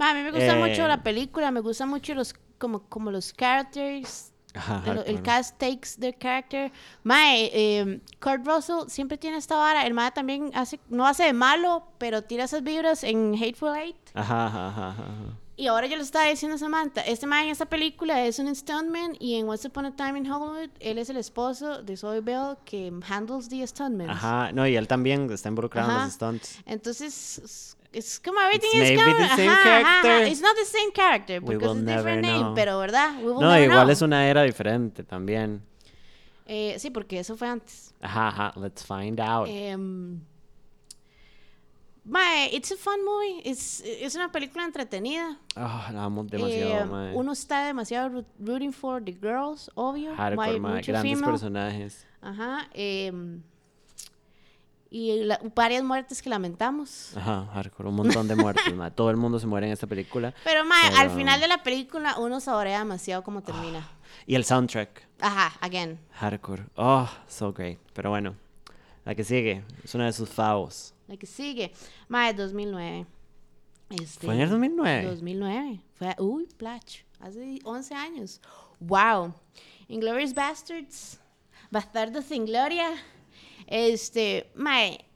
[0.00, 3.10] Ma, a mí me gusta Eh, mucho la película, me gustan mucho los como, como
[3.10, 6.72] los characters, Ajá, el, el cast takes their character.
[7.02, 9.84] Mae, eh, Kurt Russell siempre tiene esta vara.
[9.86, 13.96] El mae también hace, no hace de malo, pero tira esas vibras en Hateful Eight.
[14.14, 15.04] Ajá, ajá, ajá.
[15.56, 18.54] Y ahora yo le estaba diciendo a Samantha, este mae en esta película es un
[18.56, 22.22] stuntman y en Once Upon a Time in Hollywood él es el esposo de Zoe
[22.22, 24.08] Bell que handles the stuntmen.
[24.08, 26.04] Ajá, no, y él también está involucrado en Ajá.
[26.06, 26.58] los stunts.
[26.64, 30.28] Entonces, es- como everything It's is maybe the same ajá, ajá, character.
[30.32, 32.54] It's not the same character We because will it's different never name, know.
[32.54, 33.90] pero verdad, we will No, never igual know.
[33.92, 35.62] es una era diferente también.
[36.46, 37.94] Eh, sí, porque eso fue antes.
[38.00, 39.46] Ajá, ajá, let's find out.
[39.48, 40.20] Em,
[42.04, 43.42] mae, it's a fun movie.
[43.48, 45.38] Es, es una película entretenida.
[45.54, 47.14] Ah, la amo demasiado, Eh, mae.
[47.14, 50.14] uno está demasiado ro- rooting for the girls, obvio.
[50.16, 51.30] Hardcore, mae, mucho Grandes female.
[51.32, 52.06] personajes.
[52.22, 52.68] Ajá.
[52.74, 53.42] em,
[54.90, 57.16] y la- varias muertes que lamentamos.
[57.16, 57.88] Ajá, hardcore.
[57.88, 58.90] Un montón de muertes, mae.
[58.90, 60.34] Todo el mundo se muere en esta película.
[60.44, 60.68] Pero, al
[61.06, 63.88] Pero- final de la película uno saborea demasiado cómo termina.
[64.26, 65.06] Y el soundtrack.
[65.20, 65.98] Ajá, again.
[66.12, 66.64] Hardcore.
[66.76, 67.78] Oh, so great.
[67.94, 68.34] Pero bueno,
[69.04, 70.92] la que sigue es una de sus favos.
[71.06, 71.72] La que sigue.
[72.08, 73.06] Mae, 2009.
[73.90, 75.04] Este, ¿Fue en el 2009?
[75.06, 75.80] 2009.
[75.94, 76.98] Fue, uy, plach.
[77.20, 78.40] Hace 11 años.
[78.78, 79.34] Wow.
[79.88, 81.20] Inglorious Bastards.
[81.70, 82.90] Bastardos sin gloria.
[83.70, 85.06] Este, mae.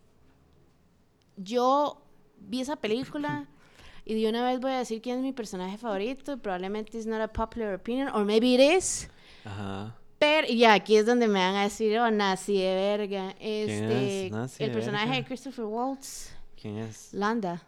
[1.36, 2.00] Yo
[2.38, 3.46] vi esa película
[4.04, 6.38] y de una vez voy a decir quién es mi personaje favorito.
[6.38, 9.08] Probablemente it's not a popular opinion, or maybe it is.
[9.44, 9.96] Ajá.
[10.18, 13.30] Pero, y aquí es donde me van a decir, oh, nazi de verga.
[13.40, 15.20] Este, es nazi el de personaje verga?
[15.20, 16.30] de Christopher Waltz,
[16.60, 17.12] ¿Quién es?
[17.12, 17.62] Landa.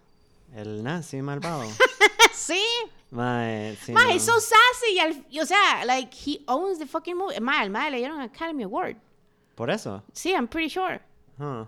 [0.55, 1.64] El nazi malvado.
[2.32, 2.62] sí,
[3.11, 3.93] Mae, sí.
[3.93, 4.11] Ma, no.
[4.11, 4.95] he's so sassy.
[4.95, 7.41] Y al- y, o sea, like, he owns the fucking movie.
[7.41, 8.97] Ma, el ma le dieron Academy Award.
[9.57, 10.02] Por eso.
[10.12, 11.00] Sí, I'm pretty sure.
[11.38, 11.64] Huh.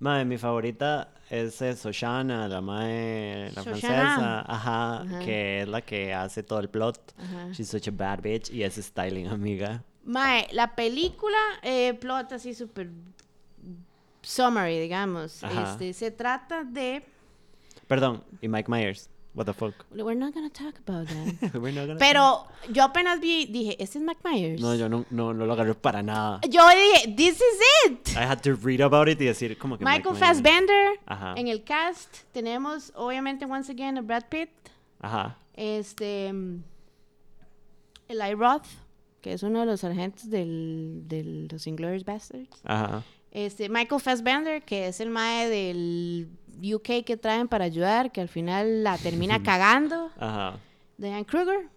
[0.00, 3.70] Mae, mi favorita es eh, Soshana, la mae, la Shoshana.
[3.80, 5.18] francesa, ajá, Ajá.
[5.20, 7.14] que es la que hace todo el plot.
[7.18, 7.52] Ajá.
[7.52, 9.84] She's such a bad bitch y es styling, amiga.
[10.04, 12.88] Mae, la película eh, plot así súper
[14.22, 15.44] summary, digamos.
[15.44, 15.72] Ajá.
[15.72, 17.04] Este, se trata de...
[17.86, 19.10] Perdón, y Mike Myers.
[19.32, 19.74] What the fuck?
[19.92, 21.54] We're not gonna talk about that.
[21.60, 24.60] We're not gonna- Pero yo apenas vi, dije, ¿este es Mike Myers?
[24.60, 26.40] No, yo no, no, no lo agarré para nada.
[26.48, 28.08] Yo dije, this is it.
[28.16, 30.16] I had to read about it y decir como que Michael.
[30.16, 30.98] Fassbender.
[31.06, 31.34] Ajá.
[31.36, 34.50] En el cast tenemos, obviamente, once again, a Brad Pitt.
[35.00, 35.36] Ajá.
[35.54, 36.32] Este.
[36.32, 36.62] mm,
[38.08, 38.66] Eli Roth,
[39.20, 42.48] que es uno de los sargentos del, de los Inglourious Bastards.
[42.64, 43.04] Ajá.
[43.30, 46.28] Este, Michael Fassbender, que es el mae del
[46.62, 50.10] UK que traen para ayudar, que al final la termina cagando.
[50.18, 50.58] Ajá.
[50.98, 51.68] Diane Kruger.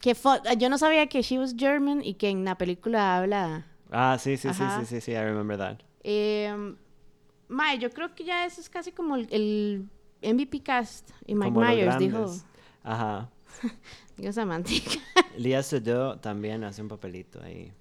[0.00, 0.14] Que
[0.58, 3.66] yo no sabía que she was German y que en la película habla.
[3.90, 4.80] Ah, sí, sí, sí, Ajá.
[4.80, 5.78] sí, sí, sí, I remember that.
[6.02, 6.52] Eh,
[7.48, 9.88] mae, yo creo que ya eso es casi como el, el
[10.34, 11.10] MVP cast.
[11.26, 12.26] Y Mike Como Myers dijo.
[12.82, 13.30] Ajá.
[14.16, 14.70] Dijo Samantha.
[15.36, 17.72] Lia Seydoux también hace un papelito ahí.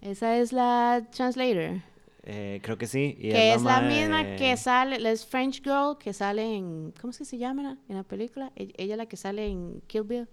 [0.00, 1.82] Esa es la translator.
[2.24, 3.16] Eh, creo que sí.
[3.18, 6.56] y que es la mae misma de- que sale, la es French Girl que sale
[6.56, 6.92] en.
[7.00, 8.52] ¿Cómo es que se llama en la película?
[8.56, 10.28] E- Ella es la que sale en Kill Bill.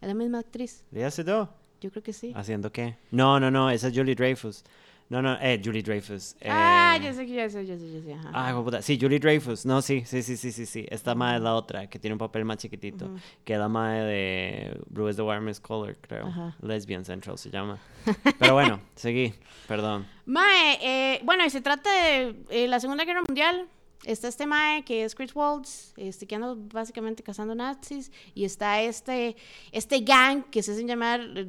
[0.00, 0.84] Es la misma actriz.
[0.92, 1.48] Lia Seydoux.
[1.80, 2.32] Yo creo que sí.
[2.36, 2.96] ¿Haciendo qué?
[3.10, 4.64] No, no, no, esa es Julie Dreyfus.
[5.10, 6.36] No, no, eh, Julie Dreyfus.
[6.44, 8.12] Ah, eh, yo sé que ya sé, yo sé, yo sé.
[8.12, 8.30] ajá.
[8.32, 8.82] Ah, puta.
[8.82, 9.64] Sí, Julie Dreyfus.
[9.64, 10.86] No, sí, sí, sí, sí, sí, sí.
[10.90, 13.10] Esta mae es la otra, que tiene un papel más chiquitito.
[13.44, 16.54] Que es la mae de Blue is the Warmest Color, creo.
[16.60, 17.78] Lesbian Central se llama.
[18.38, 19.32] Pero bueno, seguí.
[19.66, 20.06] Perdón.
[20.26, 23.66] Mae, eh, bueno, y se trata de eh, la Segunda Guerra Mundial.
[24.04, 28.12] Está este Mae que es Chris Waltz, este, que anda básicamente cazando nazis.
[28.34, 29.36] Y está este,
[29.72, 31.46] este gang que se hacen llamar eh,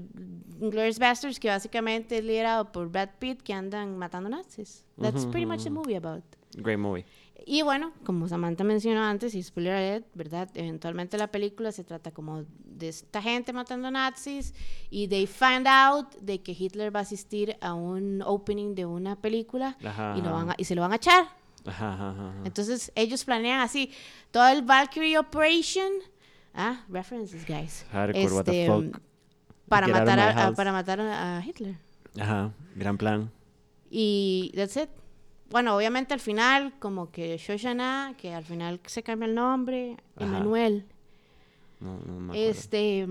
[0.60, 4.84] Glorious Bastards, que básicamente es liderado por Brad Pitt, que andan matando nazis.
[5.00, 6.24] That's pretty much the movie about.
[6.56, 7.06] Great movie.
[7.45, 10.50] Y bueno, como Samantha mencionó antes, y spoiler alert, ¿verdad?
[10.56, 14.54] Eventualmente la película se trata como de esta gente matando nazis
[14.89, 19.16] y they find out de que Hitler va a asistir a un opening de una
[19.16, 21.38] película Ajá, y, lo van a- y se lo van a echar.
[21.66, 22.34] Ajá, ajá, ajá.
[22.45, 23.91] Entonces ellos planean así
[24.32, 25.91] todo el Valkyrie Operation.
[26.53, 27.86] Ah, references, guys.
[27.91, 29.01] Hardcore, what the Este, fuck.
[29.68, 31.76] Para Get matar, a, para matar a Hitler.
[32.20, 33.32] Ajá, gran plan.
[33.91, 34.89] Y that's it.
[35.51, 39.97] Bueno, obviamente al final, como que Shoshana, que al final se cambia el nombre.
[40.18, 40.86] Emanuel,
[41.80, 42.51] No, no me acuerdo.
[42.51, 43.07] este,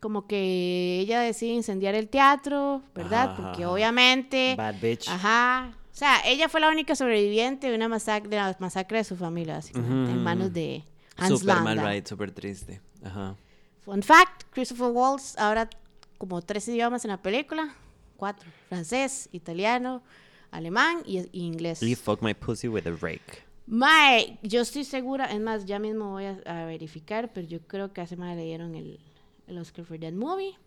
[0.00, 3.30] como que ella decide incendiar el teatro, ¿verdad?
[3.32, 5.08] Ajá, Porque obviamente, Bad bitch.
[5.08, 9.04] ajá, o sea, ella fue la única sobreviviente de una masacre, de la masacre de
[9.04, 10.84] su familia, básicamente, Ujú, en ujú, manos de
[11.16, 11.90] Hans Super mal Landa.
[11.90, 12.82] ride, super triste.
[13.02, 13.34] Ajá.
[13.80, 15.70] Fun fact, Christopher Waltz ahora
[16.18, 17.74] como tres idiomas en la película,
[18.18, 20.02] cuatro, francés, italiano,
[20.50, 21.80] alemán y, y inglés.
[21.80, 23.46] You fuck my pussy with a rake.
[23.66, 27.94] Mae, yo estoy segura, es más, ya mismo voy a, a verificar, pero yo creo
[27.94, 29.00] que hace más le dieron el,
[29.46, 30.58] el Oscar for That Movie.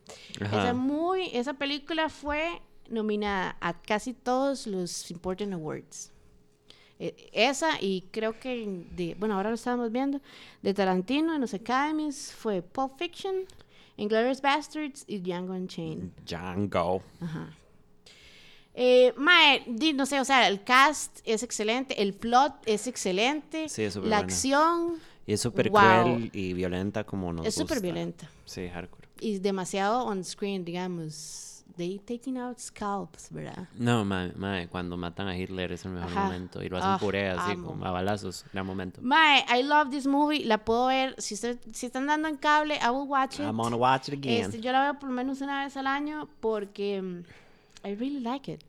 [0.41, 0.71] Ajá.
[0.71, 6.11] Esa, esa película fue nominada a casi todos los Important Awards.
[6.99, 10.19] Eh, esa y creo que, de, bueno, ahora lo estamos viendo,
[10.61, 13.35] de Tarantino en los Academies fue Pulp Fiction,
[13.95, 16.11] Inglourious Bastards y Django Unchained.
[16.25, 17.01] Django.
[17.21, 17.53] Ajá.
[18.73, 23.83] Eh, mae, no sé, o sea, el cast es excelente, el plot es excelente, Sí,
[23.83, 24.33] es súper la buena.
[24.33, 25.79] acción Y es súper Wow.
[25.81, 29.07] cruel y violenta como nos es súper violenta Sí, hardcore.
[29.19, 31.48] y demasiado on screen, digamos.
[31.79, 33.69] They taking out scalps, ¿verdad?
[33.73, 36.23] No, mae, mae, cuando matan a Hitler es el mejor Ajá.
[36.25, 36.61] momento.
[36.61, 37.69] Y lo hacen puré así, amo.
[37.69, 38.43] como a balazos.
[38.51, 38.99] Gran momento.
[39.01, 40.43] Mae, I love this movie.
[40.43, 41.15] La puedo ver.
[41.19, 43.45] Si, usted, si están dando en cable, I will watch it.
[43.45, 44.43] I'm gonna watch it again.
[44.43, 48.19] Este, yo la veo por lo menos una vez al año porque mm, I really
[48.19, 48.61] like it.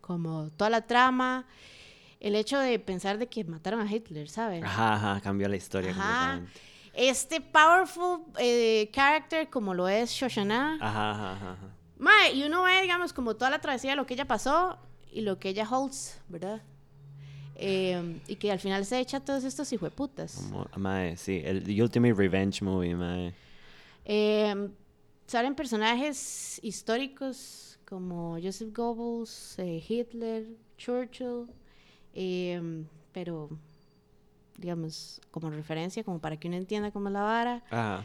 [0.00, 1.44] Como toda la trama,
[2.20, 4.64] el hecho de pensar de que mataron a Hitler, ¿saben?
[4.64, 6.02] Ajá, ajá, cambió la historia Ajá.
[6.02, 6.60] completamente.
[6.94, 10.78] Este powerful eh, character como lo es Shoshana.
[10.80, 11.75] Ajá, ajá, ajá.
[11.98, 14.78] Mae, y uno ve, digamos, como toda la travesía de lo que ella pasó
[15.10, 16.62] y lo que ella holds, ¿verdad?
[17.54, 20.50] Eh, y que al final se echa todos estos hijueputas.
[20.76, 23.34] Mae, sí, el the Ultimate Revenge Movie, mae.
[24.04, 24.68] Eh,
[25.26, 31.46] salen personajes históricos como Joseph Goebbels, eh, Hitler, Churchill,
[32.12, 33.48] eh, pero
[34.58, 37.64] digamos como referencia, como para que uno entienda cómo es la vara.
[37.70, 38.04] Ajá.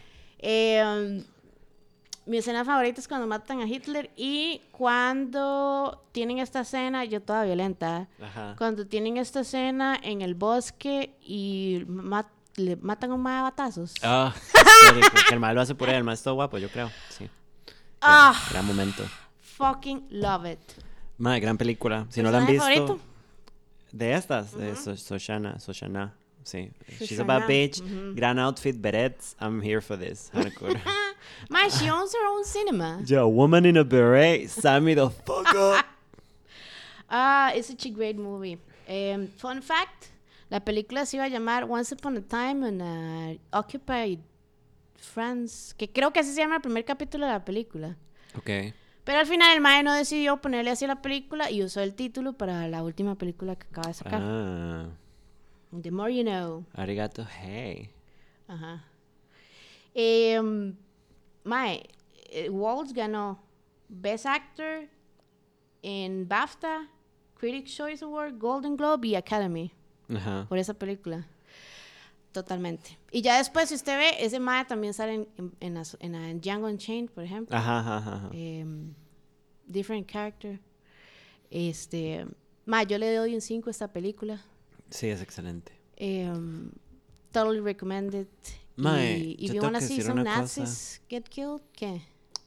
[2.26, 7.43] Mi escena favorita es cuando matan a Hitler y cuando tienen esta escena, yo toda
[7.45, 8.55] violenta, Ajá.
[8.57, 11.84] cuando tienen esta escena en el bosque y
[12.57, 13.95] le matan a un mae batazos.
[14.03, 14.34] Ah,
[15.32, 16.89] el mal lo hace el es todo guapo, yo creo.
[17.09, 17.26] Sí.
[17.26, 17.32] Gran,
[18.01, 18.36] Ah.
[18.51, 19.03] gran momento.
[19.41, 20.59] Fucking love it.
[21.17, 22.05] Mae, gran película.
[22.09, 22.65] Si no la han visto.
[22.65, 23.05] ¿Personaje favorito?
[23.91, 26.13] De estas, de So- Soshana, Soshana.
[26.43, 26.71] Sí.
[26.99, 27.81] She's a bad bitch.
[27.81, 28.15] ujú.
[28.15, 29.35] Gran outfit, berets.
[29.39, 30.31] I'm here for this.
[31.49, 33.01] Man, she owns her own cinema.
[33.05, 34.49] Yo, woman in a beret.
[34.49, 35.85] Sign me the fuck up.
[37.13, 38.57] Ah, it's such a great movie.
[38.87, 40.11] Um, fun fact,
[40.49, 44.19] la película se iba a llamar Once Upon a Time in uh, Occupied
[44.95, 47.97] France, que creo que así se llama el primer capítulo de la película.
[48.37, 48.49] Ok.
[49.03, 51.95] Pero al final el mae no decidió ponerle así a la película y usó el
[51.95, 54.21] título para la última película que acaba de sacar.
[54.23, 54.85] Ah.
[55.82, 56.65] The More You Know.
[56.73, 57.89] Arigato, hey.
[58.47, 58.84] Ajá.
[59.93, 60.75] Em,
[61.43, 61.84] mae,
[62.29, 63.39] eh, Waltz ganó
[63.89, 64.88] Best Actor
[65.84, 66.88] en BAFTA,
[67.39, 69.71] Critics' Choice Award, Golden Globe y Academy
[70.09, 70.45] Ajá.
[70.47, 71.25] por esa película.
[72.32, 72.97] Totalmente.
[73.11, 76.29] Y ya después, si usted ve, ese mae también sale en, en, en, en, la-
[76.29, 77.57] en Django Unchained, por ejemplo.
[77.57, 78.29] Ajá, ajá, ajá.
[78.32, 78.93] Em,
[79.67, 80.57] different character.
[81.49, 82.25] Este,
[82.65, 84.41] mae, yo le doy un 5 a esta película.
[84.91, 85.71] Sí, es excelente.
[85.95, 86.71] Em,
[87.31, 88.27] totally recommended.
[88.75, 90.61] Mae, y y yo tengo que see decir una cosa.
[90.61, 91.61] Nazis get killed.
[91.73, 92.01] ¿Qué?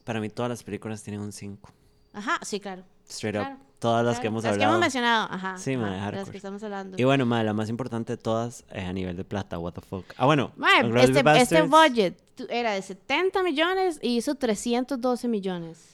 [0.04, 1.70] Para mí todas las películas tienen un 5.
[2.12, 2.84] Ajá, sí, claro.
[3.08, 3.60] Straight Claro, up.
[3.78, 4.22] Todas las claro.
[4.22, 4.70] que hemos las hablado.
[4.70, 5.58] que hemos mencionado, ajá.
[5.58, 6.30] Sí, mae, ajá, de las hardcore.
[6.30, 6.96] que estamos hablando.
[6.98, 9.80] Y bueno, madre, la más importante de todas es a nivel de plata, what the
[9.82, 10.06] fuck.
[10.16, 10.52] Ah, bueno.
[10.56, 15.90] Mae, Inglourious este, este Basterds, budget tu- era de 70 millones y hizo 312 millones.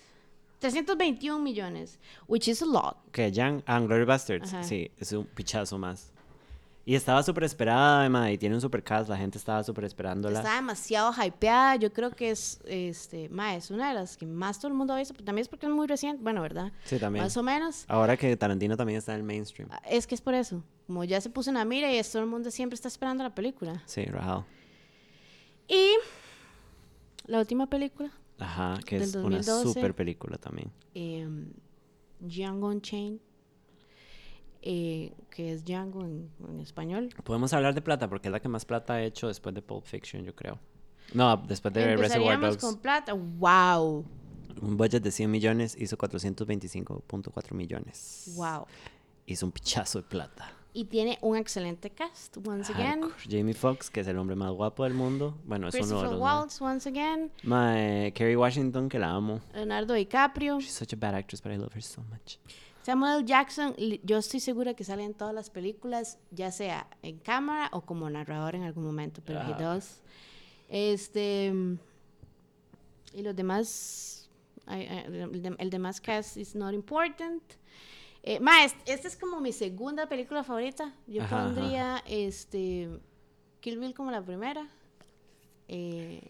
[0.61, 1.99] 321 millones,
[2.29, 2.97] which is a lot.
[3.13, 4.53] Que Jan, ah, Inglourious Bastards.
[4.55, 4.63] Ajá.
[4.63, 6.13] Sí, es un pichazo más.
[6.91, 10.41] Y estaba súper esperada, madre, y tiene un super cast, la gente estaba súper esperándola.
[10.41, 11.77] Está demasiado hypeada.
[11.77, 14.95] Yo creo que es, este, mae, es una de las que más todo el mundo
[14.95, 15.15] ha visto.
[15.15, 16.21] pero También es porque es muy reciente.
[16.21, 16.73] Bueno, ¿verdad?
[16.83, 17.25] Sí, también.
[17.25, 17.85] Más o menos.
[17.87, 19.69] Ahora que Tarantino también está en el mainstream.
[19.71, 20.65] Ah, Es que es por eso.
[20.89, 23.23] Como ya se puso en la mira y es- todo el mundo siempre está esperando
[23.23, 23.81] la película.
[23.87, 24.45] Sí, rajado.
[25.69, 25.91] Y
[27.27, 28.11] la última película,
[28.41, 29.53] Ajá, que es 2012.
[29.63, 30.73] una super película también.
[30.97, 31.29] eh,
[32.19, 33.21] Django Unchained,
[34.63, 37.09] eh, que es Django en, en español.
[37.25, 39.85] Podemos hablar de plata porque es la que más plata ha hecho después de Pulp
[39.85, 40.59] Fiction, yo creo.
[41.15, 42.59] No, después de Reservoir Dogs.
[42.59, 43.13] con plata.
[43.15, 44.05] ¡Wow!
[44.63, 48.33] Un budget de 100 millones hizo 425.4 millones.
[48.37, 48.67] ¡Wow!
[49.27, 50.53] Hizo un pichazo de plata.
[50.73, 53.03] Y tiene un excelente cast, once again.
[53.03, 53.15] Hardcore.
[53.29, 55.37] Jamie Foxx, que es el hombre más guapo del mundo.
[55.45, 56.21] Bueno, es uno de los.
[56.21, 57.33] Waltz, once again.
[57.43, 59.41] Mae, Kerry Washington, que la amo.
[59.53, 60.61] Leonardo DiCaprio.
[60.61, 62.39] She's such a bad actress, but I love her so much.
[62.83, 67.69] Samuel Jackson, yo estoy segura que sale en todas las películas, ya sea en cámara
[67.73, 70.01] o como narrador en algún momento, pero he does.
[70.69, 71.53] Este.
[73.13, 74.31] Y los demás.
[74.69, 77.43] el, de- el demás cast is not important.
[78.23, 78.41] Eh,
[78.87, 80.95] esta es como mi segunda película favorita.
[81.07, 81.45] Yo Ajá, ajá.
[81.55, 82.89] pondría este.
[83.61, 84.67] Kill Bill como la primera.
[85.69, 86.23] Eh,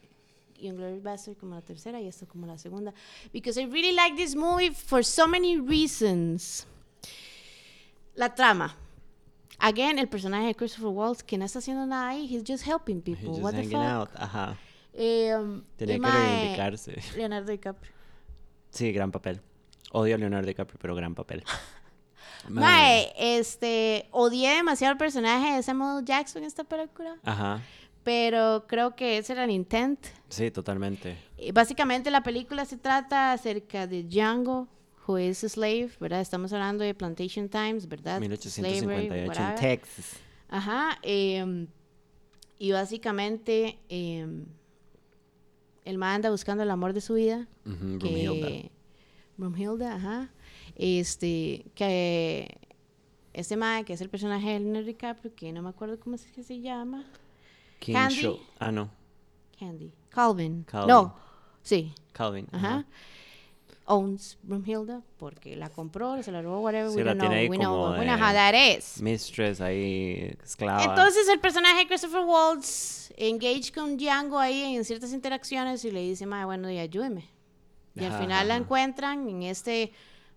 [0.60, 2.92] y Inglourious Bastard como la tercera y esto como la segunda.
[3.32, 6.66] Because I really like this movie for so many reasons.
[8.14, 8.76] La trama.
[9.58, 12.96] Again, el personaje de Christopher Waltz, que no está haciendo nada ahí, he's just helping
[13.04, 13.30] He's people.
[13.32, 13.74] just What the fuck?
[13.74, 14.08] out.
[14.14, 14.56] Ajá.
[14.94, 16.98] Eh, um, Tenía que reivindicarse.
[17.16, 17.92] Leonardo DiCaprio.
[18.70, 19.40] Sí, gran papel.
[19.92, 21.44] Odio a Leonardo DiCaprio, pero gran papel.
[22.48, 26.04] Mae, este, odié demasiado el personaje de Samuel.
[26.04, 27.60] Jackson en esta película, Ajá.
[28.04, 30.06] Pero creo que ese era el intent.
[30.28, 31.16] Sí, totalmente.
[31.36, 34.68] Eh, Básicamente la película se trata acerca de Django,
[35.06, 36.20] who is a slave, ¿verdad?
[36.20, 38.18] Estamos hablando de Plantation Times, ¿verdad?
[38.20, 39.58] Slavery, 1858 en whatever.
[39.60, 40.16] Texas.
[40.48, 40.98] Ajá.
[41.02, 41.66] em,
[42.58, 44.44] y básicamente em,
[45.84, 47.48] el man anda buscando el amor de su vida.
[47.64, 48.46] Ujú, Brumhilda.
[48.48, 48.70] que
[49.36, 50.30] Brumhilda, ajá.
[50.76, 52.58] Este, que
[53.32, 56.26] este man, que es el personaje de Leonardo DiCaprio, que no me acuerdo cómo es
[56.26, 57.04] que se llama.
[57.80, 58.14] King Candy.
[58.22, 58.88] Show- Ah, no.
[59.58, 59.92] Candy.
[60.10, 60.64] Calvin.
[60.64, 60.88] Calvin.
[60.88, 61.14] No,
[61.62, 62.46] sí, Calvin.
[62.52, 62.84] ajá.
[63.86, 66.90] Owns Brumhilda porque la compró, se la robó, whatever.
[66.90, 67.28] Sí, we la don't know.
[67.28, 69.02] tiene ahí We know, como know de- how that is.
[69.02, 70.84] Mistress ahí, esclava.
[70.84, 76.02] Entonces el personaje de Christopher Waltz engage con Django ahí en ciertas interacciones y le
[76.02, 77.28] dice, "Mae, bueno, y ayúdeme.
[77.96, 79.92] Y al Ajá, final la encuentran en este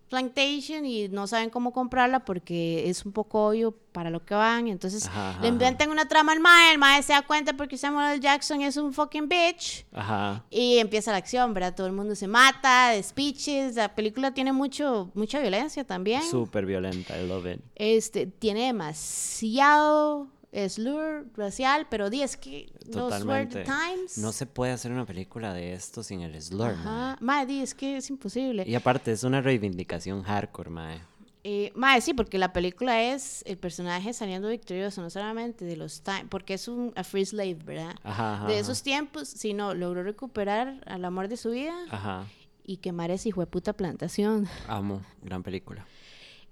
[0.08, 4.68] plantation y no saben cómo comprarla porque es un poco obvio para lo que van.
[4.68, 7.76] Entonces Ajá, ajá, le inventan una trama al mae, el mae se da cuenta porque
[7.76, 8.20] Samuel L.
[8.20, 9.86] Jackson es un fucking bitch.
[9.92, 10.44] Ajá.
[10.50, 11.74] Y empieza la acción, ¿verdad?
[11.74, 13.76] Todo el mundo se mata, de speeches.
[13.76, 16.22] La película tiene mucho, mucha violencia también.
[16.22, 17.60] Súper violenta, I love it.
[17.74, 20.28] Este, tiene demasiado
[20.68, 23.60] slur racial, pero di, es que los Totalmente.
[23.60, 24.18] the times.
[24.18, 26.70] No se puede hacer una película de esto sin el slur.
[26.70, 27.16] Ajá.
[27.20, 28.64] Mae, di, es que es imposible.
[28.66, 31.00] Y aparte, es una reivindicación hardcore, mae.
[31.46, 36.00] Eh, mae, sí, porque la película es el personaje saliendo victorioso, no solamente de los
[36.00, 37.94] times, porque es un a free slave, ¿verdad?
[38.02, 38.46] Ajá, ajá.
[38.46, 42.26] de esos tiempos, sino logró recuperar al amor de su vida Ajá.
[42.64, 44.46] y quemar esa hijo de puta plantación.
[44.68, 45.02] Amo.
[45.22, 45.86] Gran película.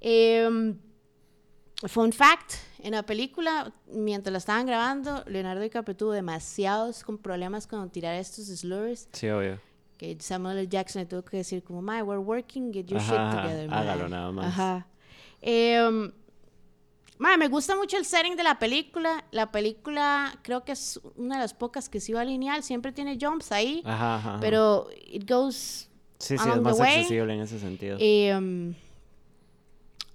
[0.03, 0.75] Eh,
[1.89, 7.67] fun fact, en la película, mientras la estaban grabando, Leonardo DiCaprio tuvo demasiados con problemas
[7.67, 9.59] con tirar estos slurs Sí, obvio.
[9.99, 10.69] que Samuel L.
[10.69, 13.69] Jackson le tuvo que decir como, my, we're working, get your Ajá, shit ajá, together,
[13.69, 13.79] mae".
[13.81, 14.47] hágalo nada más.
[14.47, 14.87] Ajá.
[15.41, 16.13] Em,
[17.19, 19.25] mae, me gusta mucho el setting de la película.
[19.33, 22.63] La película creo que es una de las pocas que sí va lineal.
[22.63, 24.31] Siempre tiene jumps ahí, Ajá, ajá.
[24.35, 24.41] ajá.
[24.41, 27.97] pero it goes sí, sí, es más accesible en ese sentido.
[28.01, 28.75] Em,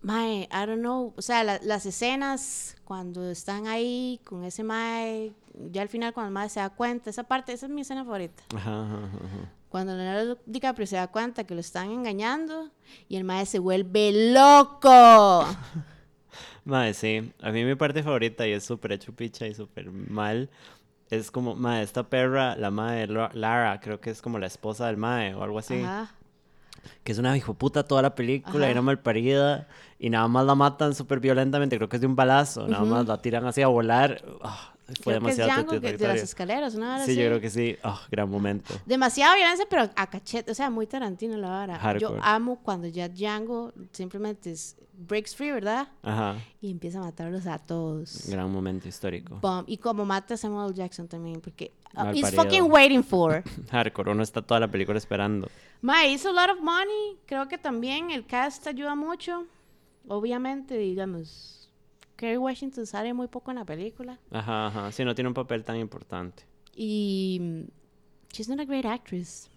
[0.01, 1.13] mae, I don't know.
[1.17, 5.33] O sea, la- las escenas cuando están ahí con ese mae,
[5.71, 8.03] ya al final cuando el mae se da cuenta, esa parte, esa es mi escena
[8.05, 8.43] favorita.
[8.55, 9.51] Ajá, ajá, ajá.
[9.69, 12.71] Cuando Leonardo DiCaprio se da cuenta que lo están engañando
[13.09, 15.45] y el mae se vuelve loco.
[16.65, 17.31] Mae, sí.
[17.41, 20.49] A mí mi parte favorita, y es súper hecho picha y súper mal,
[21.09, 24.97] es como, mae, esta perra, la mae Lara, creo que es como la esposa del
[24.97, 25.75] mae o algo así.
[25.81, 26.11] Ajá.
[27.03, 28.69] Que es una hijo puta toda la película, Ajá.
[28.69, 29.67] y una malparida,
[29.99, 33.07] y nada más la matan súper violentamente, creo que es de un balazo, nada más
[33.07, 34.23] la tiran así a volar.
[34.41, 37.41] Ah, fue Creo que es demasiado Django que- de las escaleras, vara Sí, yo creo
[37.41, 37.75] que sí.
[37.83, 38.73] Ah, gran momento.
[38.85, 41.97] Demasiada violencia, pero a cachete, o sea, muy Tarantino la vara.
[41.97, 45.87] Yo amo cuando ya Django simplemente es breaks free, ¿verdad?
[46.01, 46.35] Ajá.
[46.61, 48.27] Y empieza a matarlos a todos.
[48.27, 49.39] Gran momento histórico.
[49.41, 49.63] Bum.
[49.67, 50.73] Y como mata a Samuel.
[50.73, 53.43] Jackson también, porque uh, he's fucking waiting for.
[53.71, 55.49] Hardcore, uno está toda la película esperando.
[55.81, 57.17] Ma, hizo a lot of money.
[57.25, 59.45] Creo que también el cast ayuda mucho.
[60.07, 61.66] Obviamente, digamos,
[62.17, 64.19] Kerry Washington sale muy poco en la película.
[64.31, 64.91] Ajá, ajá.
[64.91, 66.43] Sí, no tiene un papel tan importante.
[66.75, 67.61] Y mm,
[68.33, 69.49] she's not a great actress.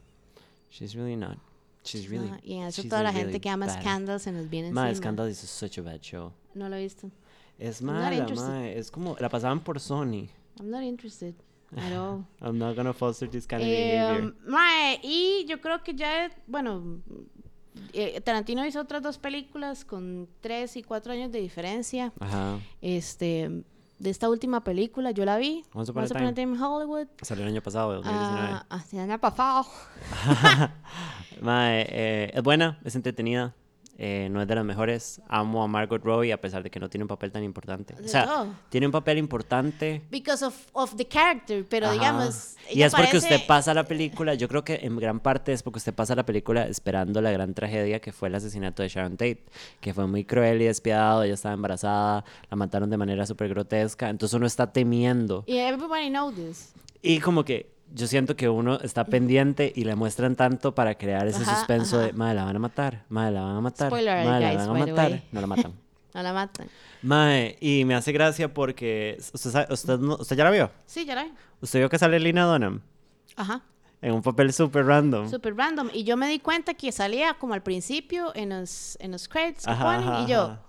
[0.71, 1.39] She's really not.
[1.85, 2.29] She's really.
[2.31, 4.71] Ah, y en eso toda la gente really que ama bad- Scandal se nos viene
[4.71, 5.03] Ma, encima.
[5.03, 6.33] Scandal is such a bad show.
[6.55, 7.11] No lo he visto.
[7.59, 8.69] Es mala, ma.
[8.69, 9.17] Es como.
[9.19, 10.29] La pasaban por Sony.
[10.59, 11.35] I'm not interested
[11.77, 12.25] at all.
[12.43, 14.35] I'm not gonna foster this kind of Eh, behavior.
[14.47, 17.01] mae, y yo creo que ya, bueno,
[17.93, 22.13] eh, Tarantino hizo otras dos películas con tres y cuatro años de diferencia.
[22.21, 22.59] Ajá.
[22.81, 23.65] Este,
[23.99, 25.65] de esta última película, yo la vi.
[25.75, 27.07] Once Upon a Time in Hollywood.
[27.23, 28.49] Salió el año pasado, 2019.
[28.51, 29.67] Ah, hace el año pasado.
[31.41, 33.55] Mae, eh, es buena, es entretenida.
[34.03, 35.21] Eh, no es de las mejores.
[35.29, 37.95] Amo a Margot Robbie a pesar de que no tiene un papel tan importante.
[38.03, 38.55] O sea, No.
[38.71, 40.01] tiene un papel importante.
[40.11, 41.93] Because of, of the character, pero Ajá.
[41.93, 42.57] digamos.
[42.71, 45.63] Y es porque parece- usted pasa la película, yo creo que en gran parte es
[45.63, 49.13] porque usted pasa la película esperando la gran tragedia que fue el asesinato de Sharon
[49.19, 49.45] Tate,
[49.83, 54.09] que fue muy cruel y despiadado, ella estaba embarazada, la mataron de manera súper grotesca,
[54.09, 55.45] entonces uno está temiendo.
[55.47, 56.73] Y everybody knows this.
[57.03, 61.27] Y como que yo siento que uno está pendiente y le muestran tanto para crear
[61.27, 62.07] ese Ajá, suspenso ajá.
[62.07, 64.59] de, madre, la van a matar, madre, la van a matar, Spoiler madre, alert, la
[64.59, 65.73] guys, van a matar, no la matan.
[66.13, 66.67] No la matan.
[67.03, 70.69] Mae, y me hace gracia porque usted, sabe- usted, no- usted ya la vio.
[70.85, 71.31] Sí, ya la vi.
[71.61, 72.81] Usted vio que sale Lina Dunham
[73.37, 73.63] Ajá.
[74.03, 75.31] en un papel súper random.
[75.31, 75.89] Super random.
[75.95, 79.65] Y yo me di cuenta que salía como al principio en los, en los credits
[79.65, 80.09] que Ajá, ponen.
[80.09, 80.61] ajá, y yo, ajá.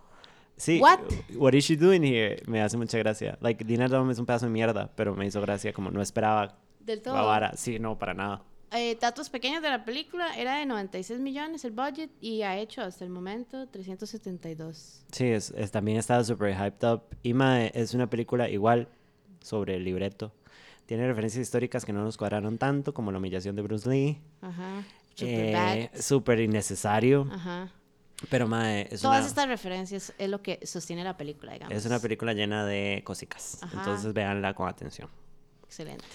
[0.58, 1.00] Sí, What?
[1.38, 2.44] what is she doing here?
[2.46, 3.36] Me hace mucha gracia.
[3.42, 6.56] Like, Lina Dunham es un pedazo de mierda, pero me hizo gracia como no esperaba
[6.86, 7.16] Del todo.
[7.16, 7.54] la vara.
[7.56, 8.44] Sí, no, para nada.
[8.74, 12.82] Eh, datos pequeños de la película, era de 96 millones el budget y ha hecho
[12.82, 15.04] hasta el momento 372.
[15.12, 17.02] Sí, es, es- también estaba super hyped up.
[17.24, 18.88] Y mae, es una película igual
[19.42, 20.32] sobre el libreto.
[20.86, 24.22] Tiene referencias históricas que no nos cuadraron tanto, como la humillación de Bruce Lee.
[24.42, 24.84] Ajá.
[25.16, 27.28] Super Eh, súper innecesario.
[27.32, 27.70] Ajá.
[28.30, 31.76] Pero mae, es Todas una, estas referencias es lo que sostiene la película, digamos.
[31.76, 33.58] es una película llena de cosicas.
[33.62, 33.80] Ajá.
[33.80, 35.10] Entonces véanla con atención.
[35.66, 36.06] Excelente.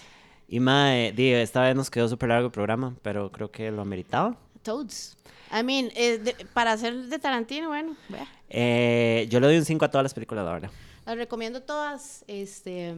[0.47, 3.81] Y mae, di, esta vez nos quedó súper largo el programa, pero creo que lo
[3.81, 4.37] ameritaba.
[4.63, 5.17] Toads.
[5.51, 8.27] I mean, eh, de- para hacer de Tarantino, bueno, vea.
[8.49, 10.71] Eh, yo le doy un 5 a todas las películas, la verdad.
[11.05, 12.23] Las recomiendo todas.
[12.27, 12.93] Este.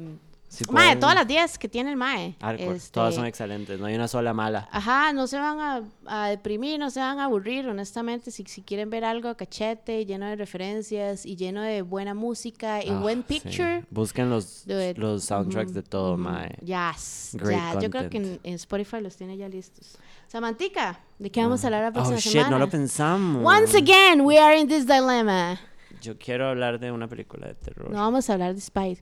[0.50, 2.36] Si mae, pueden- todas las 10 que tiene el Mae.
[2.58, 4.68] Este, Todas son excelentes, no hay una sola mala.
[4.72, 8.32] Ajá, no se van a, a deprimir, no se van a aburrir, honestamente.
[8.32, 12.90] Si, si quieren ver algo cachete, lleno de referencias y lleno de buena música y
[12.90, 13.40] Ah, buen sí.
[13.40, 13.86] picture.
[13.92, 16.24] Busquen los, los soundtracks de todo, Ujú.
[16.24, 16.56] mae.
[16.64, 17.80] Yes, Great ya.
[17.80, 19.98] Yo creo que en, en Spotify los tiene ya listos.
[20.28, 22.50] Samantica, ¿de qué vamos a hablar la próxima Oh shit, semana?
[22.50, 23.44] no lo pensamos.
[23.46, 25.60] Once again, we are in this dilemma.
[26.02, 27.92] Yo quiero hablar de una película de terror.
[27.92, 29.00] No vamos a hablar de Spy.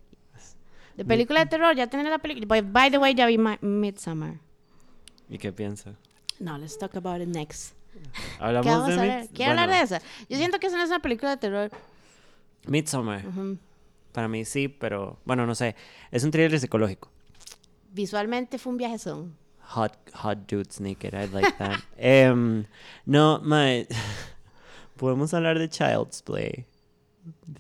[0.97, 2.61] De película de terror, ya tenés la película.
[2.61, 4.39] By, the way, ya vi Ma- Midsommar.
[5.29, 5.93] ¿Y qué piensa?
[6.39, 7.73] No, let's talk about it next.
[8.39, 9.27] Hablamos ¿Qué vamos de a ver?
[9.29, 10.01] ¿Quiero hablar de bueno, esa?
[10.27, 11.71] Yo siento que esa no es una película de terror.
[12.65, 13.25] Midsommar.
[13.27, 13.57] Ujú.
[14.11, 15.75] Para mí sí, pero bueno, no sé.
[16.09, 17.11] Es un thriller psicológico.
[17.91, 19.37] Visualmente fue un viajezón.
[19.61, 21.79] Hot, hot dudes naked, I like that.
[21.97, 22.65] Em,
[23.05, 23.87] no, mae.
[24.97, 26.65] Podemos hablar de Child's Play.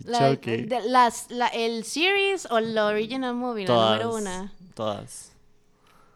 [0.05, 0.57] La, Chucky.
[0.63, 3.63] de- las, la- ¿El series o la original movie?
[3.63, 3.91] La todas.
[4.03, 4.53] número una.
[4.73, 5.31] Todas.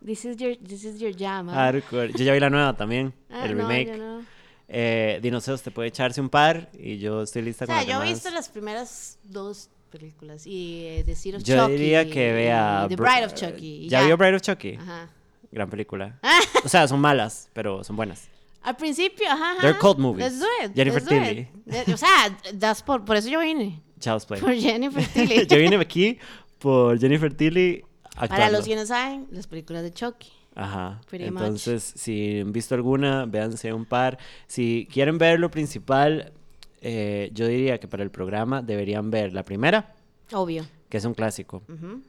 [0.06, 1.49] This is your, this is your jam.
[1.49, 1.54] ¿ah?
[1.68, 2.12] Hardcore.
[2.14, 3.88] Yo ya vi la nueva también, Ah, el no, remake.
[3.89, 4.26] yo no.
[4.68, 5.20] Eh,
[5.64, 8.08] te puede echarse un par y yo estoy lista O con sea, las yo he
[8.14, 11.72] visto las primeras dos películas y eh, The Seed of Yo Chucky.
[11.74, 12.86] diría que vea.
[12.88, 13.86] The Br- Bride of Chucky.
[13.86, 14.76] y ¿Ya, vio Bride of Chucky?
[14.76, 15.10] Ajá.
[15.52, 16.18] Gran película.
[16.64, 18.30] o sea, son malas, pero son buenas.
[18.64, 19.51] Al principio, ajá.
[19.53, 19.62] ajá.
[19.62, 20.26] They're cult movies.
[20.26, 20.76] Let's do it.
[20.76, 21.47] Jennifer Tilly.
[21.93, 23.82] O sea, that's por, por eso yo vine.
[23.99, 24.41] Child's Play.
[24.41, 25.45] Por Jennifer Tilly.
[25.49, 26.20] yo vine aquí
[26.59, 27.84] por Jennifer Tilly
[28.16, 28.36] actuando.
[28.36, 30.32] Para los que no saben, las películas de Chucky.
[30.55, 31.01] Ajá.
[31.09, 31.41] Pretty much.
[31.41, 34.18] Entonces, si han visto alguna, véanse un par.
[34.47, 36.34] Si quieren ver lo principal,
[36.82, 39.93] eh, yo diría que para el programa deberían ver la primera,
[40.34, 40.66] Obvio.
[40.89, 41.64] que es un clásico.
[41.70, 42.01] Ujú.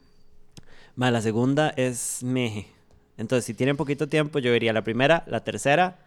[0.96, 2.66] Más la segunda es meje.
[3.16, 6.00] Entonces, si tienen poquito tiempo, yo vería la primera, la tercera,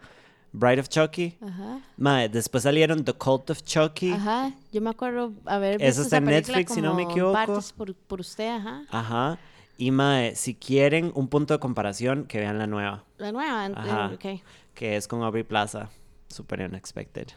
[0.58, 1.36] Bride of Chucky.
[1.40, 1.80] Ajá.
[1.98, 4.12] Mae, después salieron The Cult of Chucky.
[4.12, 4.52] Ajá.
[4.72, 7.32] Yo me acuerdo haber Eso visto está esa en Netflix, si no me equivoco.
[7.34, 8.82] partes por, por usted, ajá.
[8.90, 9.38] Ajá.
[9.78, 13.66] Y Mae, si quieren un punto de comparación, que vean la nueva, La nueva.
[13.66, 14.10] Ajá.
[14.14, 14.40] ok.
[14.74, 15.90] que es con Aubrey Plaza.
[16.28, 17.28] Super unexpected.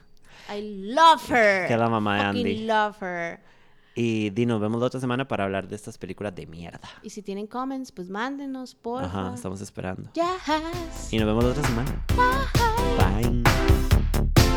[0.50, 0.62] I
[0.94, 1.68] love her.
[1.68, 2.66] Que es la mamá de Andy.
[2.66, 3.40] love her.
[3.96, 6.88] Y Di, nos vemos la otra semana para hablar de estas películas de mierda.
[7.04, 10.10] Y si tienen comments, pues mándenos, por Ajá, estamos esperando.
[10.14, 11.12] Yes.
[11.12, 12.06] Y nos vemos la otra semana.
[12.98, 14.49] Bye.